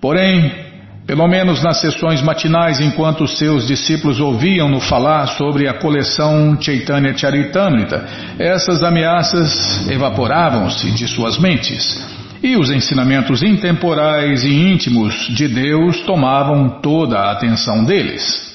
[0.00, 0.67] Porém,
[1.08, 8.06] pelo menos nas sessões matinais, enquanto seus discípulos ouviam-no falar sobre a coleção Chaitanya Charitamrita,
[8.38, 11.98] essas ameaças evaporavam-se de suas mentes
[12.42, 18.46] e os ensinamentos intemporais e íntimos de Deus tomavam toda a atenção deles.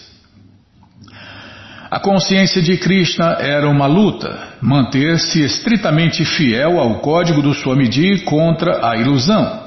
[1.90, 8.88] A consciência de Krishna era uma luta, manter-se estritamente fiel ao código do Swamiji contra
[8.88, 9.63] a ilusão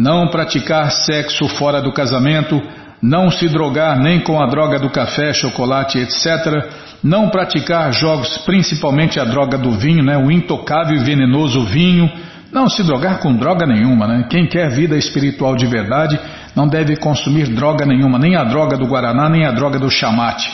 [0.00, 2.58] não praticar sexo fora do casamento,
[3.02, 6.70] não se drogar nem com a droga do café, chocolate, etc.,
[7.04, 12.10] não praticar jogos, principalmente a droga do vinho, né, o intocável e venenoso vinho,
[12.50, 14.06] não se drogar com droga nenhuma.
[14.06, 14.26] Né?
[14.30, 16.18] Quem quer vida espiritual de verdade
[16.56, 20.50] não deve consumir droga nenhuma, nem a droga do Guaraná, nem a droga do chamate.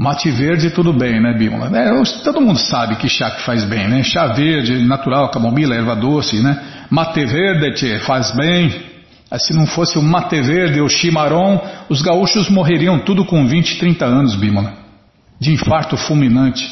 [0.00, 1.70] Mate verde tudo bem, né, Bímola?
[1.78, 1.90] É,
[2.24, 4.02] todo mundo sabe que chá que faz bem, né?
[4.02, 6.58] Chá verde, natural, camomila, erva doce, né?
[6.88, 8.82] Mate verde tchê, faz bem.
[9.36, 14.06] Se não fosse o mate verde ou chimarrão, os gaúchos morreriam tudo com 20, 30
[14.06, 14.72] anos, Bímola.
[15.38, 16.66] De infarto fulminante.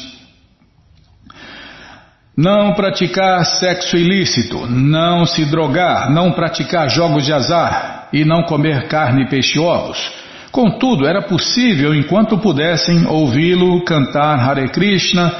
[2.35, 8.87] Não praticar sexo ilícito, não se drogar, não praticar jogos de azar e não comer
[8.87, 15.31] carne, peixe e ovos Contudo, era possível, enquanto pudessem, ouvi-lo cantar Hare Krishna,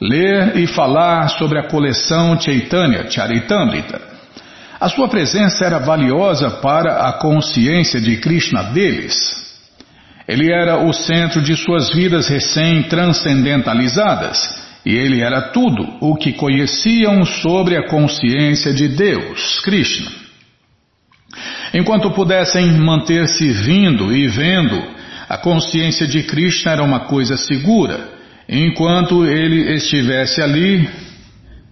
[0.00, 4.00] ler e falar sobre a coleção Chaitanya Charitamrita.
[4.78, 9.16] A sua presença era valiosa para a consciência de Krishna deles.
[10.28, 17.24] Ele era o centro de suas vidas recém-transcendentalizadas e ele era tudo o que conheciam
[17.24, 20.27] sobre a consciência de Deus, Krishna.
[21.74, 24.82] Enquanto pudessem manter-se vindo e vendo,
[25.28, 28.16] a consciência de Krishna era uma coisa segura.
[28.48, 30.88] Enquanto ele estivesse ali,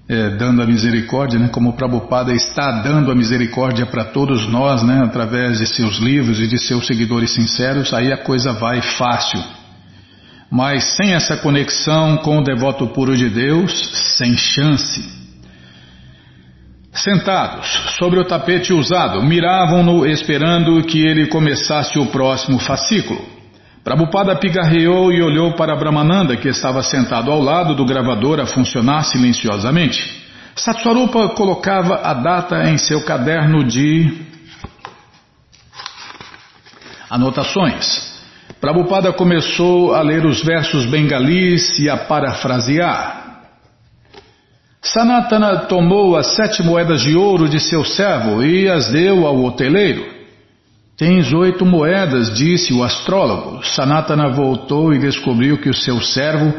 [0.08, 4.82] é, dando a misericórdia, né, como o Prabhupada está dando a misericórdia para todos nós,
[4.82, 9.42] né, através de seus livros e de seus seguidores sinceros, aí a coisa vai fácil.
[10.50, 13.72] Mas sem essa conexão com o devoto puro de Deus,
[14.16, 15.15] sem chance.
[16.96, 17.66] Sentados
[17.98, 23.20] sobre o tapete usado, miravam-no esperando que ele começasse o próximo fascículo.
[23.84, 29.04] Prabhupada pigarreou e olhou para Brahmananda, que estava sentado ao lado do gravador a funcionar
[29.04, 30.24] silenciosamente.
[30.56, 34.24] Satswarupa colocava a data em seu caderno de
[37.10, 38.16] anotações.
[38.58, 43.25] Prabhupada começou a ler os versos bengalis e a parafrasear.
[44.92, 50.06] Sanatana tomou as sete moedas de ouro de seu servo e as deu ao hoteleiro.
[50.96, 53.64] Tens oito moedas, disse o astrólogo.
[53.64, 56.54] Sanatana voltou e descobriu que o seu servo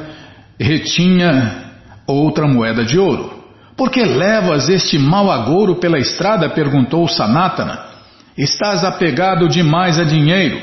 [0.60, 1.72] retinha
[2.06, 3.32] outra moeda de ouro.
[3.78, 6.50] Por que levas este mau agouro pela estrada?
[6.50, 7.80] perguntou Sanatana.
[8.38, 10.60] Estás apegado demais a dinheiro.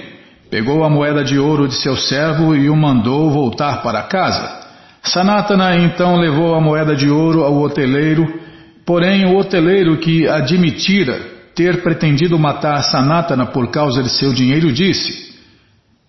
[0.50, 4.63] Pegou a moeda de ouro de seu servo e o mandou voltar para casa.
[5.04, 8.40] Sanatana então levou a moeda de ouro ao hoteleiro,
[8.86, 11.20] porém o hoteleiro que admitira
[11.54, 15.34] ter pretendido matar Sanatana por causa de seu dinheiro disse: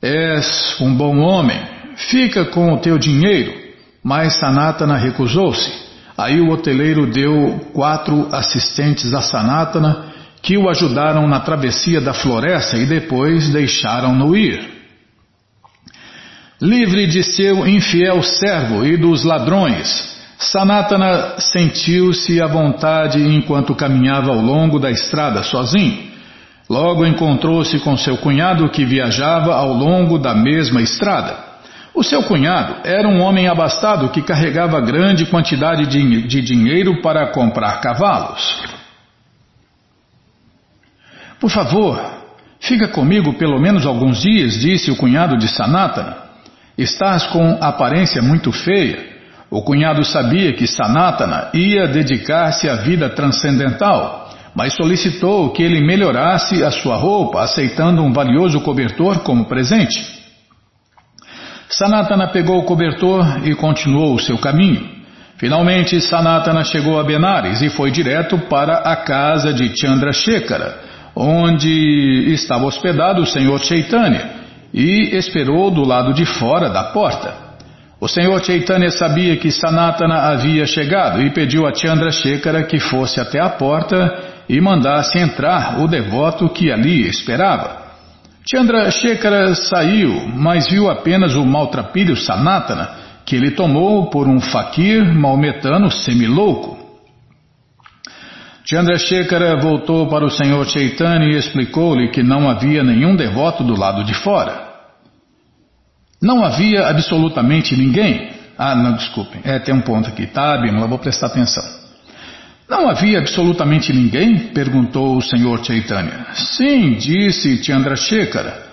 [0.02, 1.62] És um bom homem,
[2.10, 3.54] fica com o teu dinheiro.
[4.02, 5.72] Mas Sanatana recusou-se.
[6.18, 12.78] Aí o hoteleiro deu quatro assistentes a Sanatana que o ajudaram na travessia da floresta
[12.78, 14.76] e depois deixaram-no ir.
[16.62, 24.40] Livre de seu infiel servo e dos ladrões, Sanatana sentiu-se à vontade enquanto caminhava ao
[24.40, 26.14] longo da estrada sozinho.
[26.70, 31.38] Logo encontrou-se com seu cunhado que viajava ao longo da mesma estrada.
[31.94, 37.82] O seu cunhado era um homem abastado que carregava grande quantidade de, dinheiro para comprar
[37.82, 38.64] cavalos.
[41.38, 42.02] Por favor,
[42.62, 46.25] fica comigo pelo menos alguns dias, disse o cunhado de Sanatana.
[46.78, 49.16] Estás com aparência muito feia.
[49.50, 56.64] O cunhado sabia que Sanatana ia dedicar-se à vida transcendental, mas solicitou que ele melhorasse
[56.64, 60.16] a sua roupa, aceitando um valioso cobertor como presente.
[61.70, 64.96] Sanatana pegou o cobertor e continuou o seu caminho.
[65.38, 70.78] Finalmente, Sanatana chegou a Benares e foi direto para a casa de Chandrasekhara,
[71.16, 74.35] onde estava hospedado o senhor Chaitanya
[74.76, 77.34] e esperou do lado de fora da porta.
[78.02, 83.22] O senhor Chaitanya sabia que Sanatana havia chegado e pediu a Chandra Shekhara que fosse
[83.22, 87.86] até a porta e mandasse entrar o devoto que ali esperava.
[88.46, 92.90] Chandra Shekhara saiu, mas viu apenas o maltrapilho Sanatana,
[93.26, 96.76] que ele tomou por um faquir maometano semilouco.
[98.68, 104.04] Chandrasekhara voltou para o Senhor Chaitanya e explicou-lhe que não havia nenhum devoto do lado
[104.04, 104.65] de fora.
[106.22, 108.30] Não havia absolutamente ninguém.
[108.58, 109.42] Ah, não, desculpem.
[109.44, 110.26] É, tem um ponto aqui.
[110.28, 111.64] Tá, Bimala, vou prestar atenção.
[112.70, 114.38] Não havia absolutamente ninguém?
[114.54, 116.28] perguntou o Senhor Chaitanya.
[116.34, 118.66] Sim, disse Chandrasekhara.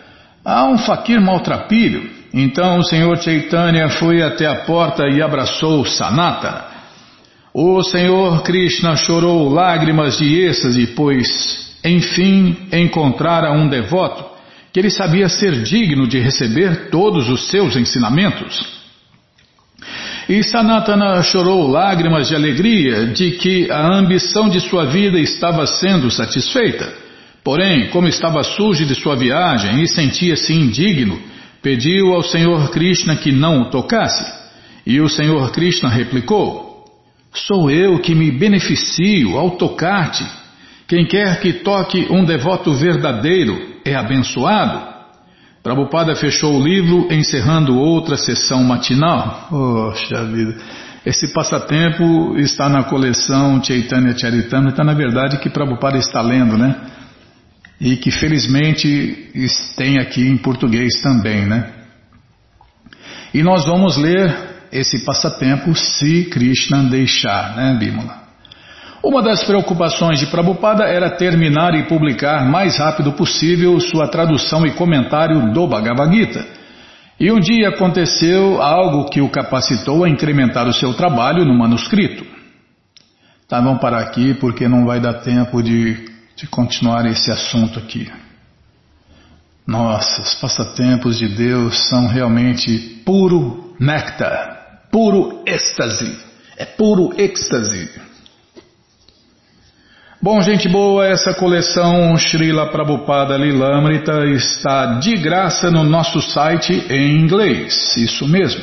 [0.45, 2.11] Há um faquir maltrapilho.
[2.33, 6.73] Então o Senhor Chaitanya foi até a porta e abraçou Sanatana.
[7.53, 14.32] O Senhor Krishna chorou lágrimas de êxtase, pois, enfim, encontrara um devoto
[14.73, 18.83] que ele sabia ser digno de receber todos os seus ensinamentos.
[20.29, 26.11] E Sanatana chorou lágrimas de alegria de que a ambição de sua vida estava sendo
[26.11, 27.03] satisfeita,
[27.45, 31.21] Porém, como estava sujo de sua viagem e sentia-se indigno,
[31.61, 34.43] pediu ao Senhor Krishna que não o tocasse.
[34.87, 36.85] E o Senhor Krishna replicou:
[37.35, 40.25] Sou eu que me beneficio ao tocar-te.
[40.93, 44.93] Quem quer que toque um devoto verdadeiro é abençoado.
[45.63, 49.47] Prabhupada fechou o livro, encerrando outra sessão matinal.
[49.49, 50.55] Poxa vida!
[51.07, 56.77] Esse passatempo está na coleção Chaitanya Charitamrita, na verdade que Prabhupada está lendo, né?
[57.81, 59.31] E que felizmente
[59.79, 61.73] tem aqui em português também, né?
[63.33, 64.31] E nós vamos ler
[64.71, 68.22] esse passatempo se Krishna deixar, né, Bimala?
[69.03, 74.71] Uma das preocupações de Prabhupada era terminar e publicar mais rápido possível sua tradução e
[74.75, 76.47] comentário do Bhagavad Gita.
[77.19, 82.25] E um dia aconteceu algo que o capacitou a incrementar o seu trabalho no manuscrito.
[83.49, 88.09] Tá, vamos parar aqui porque não vai dar tempo de, de continuar esse assunto aqui.
[89.67, 96.17] Nossa, os passatempos de Deus são realmente puro néctar, puro êxtase.
[96.57, 98.12] É puro êxtase.
[100.25, 107.17] Bom, gente boa, essa coleção Srila Prabhupada Lilamrita está de graça no nosso site em
[107.17, 108.63] inglês, isso mesmo.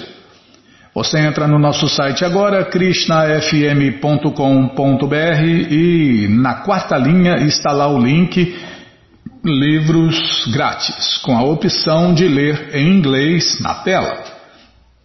[0.95, 8.57] Você entra no nosso site agora, krishnafm.com.br e na quarta linha está lá o link
[9.43, 14.23] Livros Grátis, com a opção de ler em inglês na tela.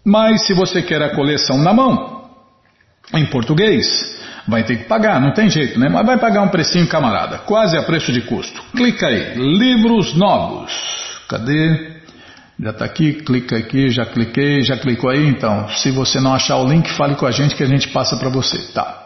[0.05, 2.31] Mas se você quer a coleção na mão,
[3.13, 5.89] em português, Vai ter que pagar, não tem jeito, né?
[5.89, 8.63] Mas vai pagar um precinho, camarada, quase a preço de custo.
[8.77, 10.71] Clica aí, livros novos.
[11.29, 11.95] Cadê?
[12.61, 15.69] Já está aqui, clica aqui, já cliquei, já clicou aí, então.
[15.71, 18.29] Se você não achar o link, fale com a gente que a gente passa para
[18.29, 19.04] você, tá?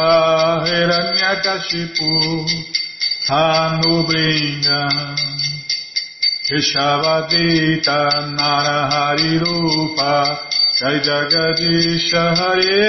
[0.66, 2.12] Hiranyakashipu
[3.30, 4.68] हानुभृङ्ग
[6.52, 7.88] ऋषवदीत
[8.38, 10.14] नरहरिरूपा
[10.78, 12.86] Jai Jagadish Hare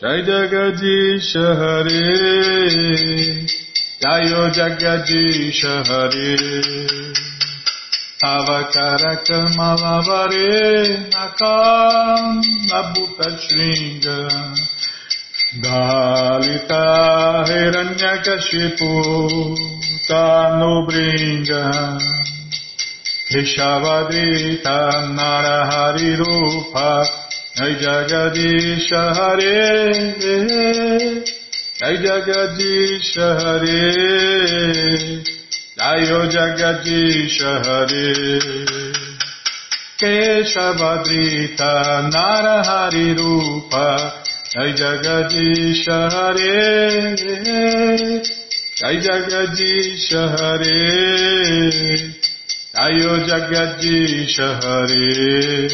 [0.00, 2.06] Jai Jagadish Hare
[4.02, 6.32] Jayo Jagadish Hare
[8.22, 10.50] Avakarakamalabare
[11.10, 12.24] Nakam
[12.70, 14.18] Nabuta Shringa
[15.62, 16.84] Dalita
[17.48, 18.92] Hiranyakashipu
[20.06, 21.62] Tanubringa
[23.32, 24.76] Keshavadita
[25.16, 26.90] Narahari Rupa
[27.56, 29.92] Jai Jagadisha Hare
[31.80, 33.80] Jai Jagadisha Hare
[35.78, 38.08] Jayo Jagadisha Hare
[39.98, 41.72] Keshavadita
[42.12, 43.86] Narahari Rupa
[44.52, 47.16] Jai Jagadisha Hare
[48.76, 52.21] Jai Jagadisha Hare
[52.74, 55.68] Jayo Jagadisha Hare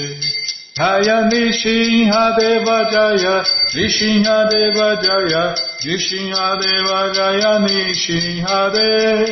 [0.77, 3.45] Jaya Nishinha Deva Jaya
[3.75, 9.31] Nishinha Deva Jaya Nishinha Deva Jaya Nishinha Deva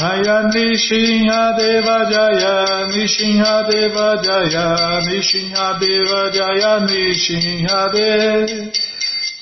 [0.00, 2.56] Jaya Nishinha Deva Jaya
[2.92, 4.66] Nishinha Deva Jaya
[5.06, 8.70] Nishinha Deva Jaya Nishinha Deva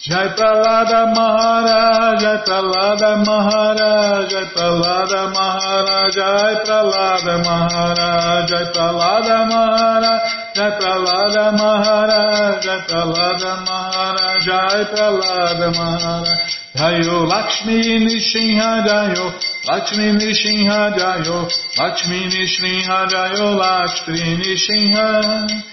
[0.04, 10.24] Jai Pralada Maharaj, Jai Pralada Maharaj, Jai Pralada Maharaj, Jai Pralada Maharaj, Jai Pralada Maharaj,
[10.56, 19.30] Jai Pralada Maharaj, Jai Pralada Maharaj, Jai Pralada Maharaj, Jayo Lakshmi Nishinha Jayo,
[19.68, 21.46] Lakshmi Nishinha Jayo,
[21.78, 25.72] Lakshmi Nishinha Jayo, Lakshmi Nishinha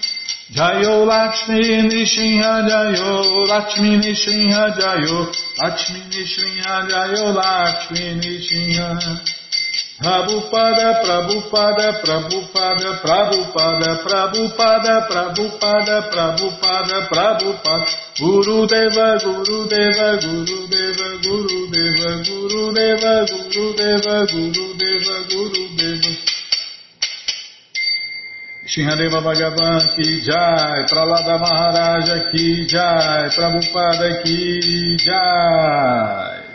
[0.52, 9.38] Lakshmi Nishinha Jayo, Lakshmi Nishinha Jayo, Lakshmi Nishinha Jayo, Lakshmi Nishinha.
[10.00, 17.86] Prabhupada, Prabhupada, Prabhupada, Prabhupada, Prabhupada, Prabhupada, Prabhupada, Prabhupada,
[18.18, 25.68] Guru Deva, Guru Deva, Guru Deva, Guru Deva, Guru Deva, Guru Deva, Guru Deva, Guru
[25.76, 26.29] Deva.
[28.70, 36.49] Shinhadeva Bhagavan ki jai, Pralada Maharaja ki jai, Prabhupada ki jai.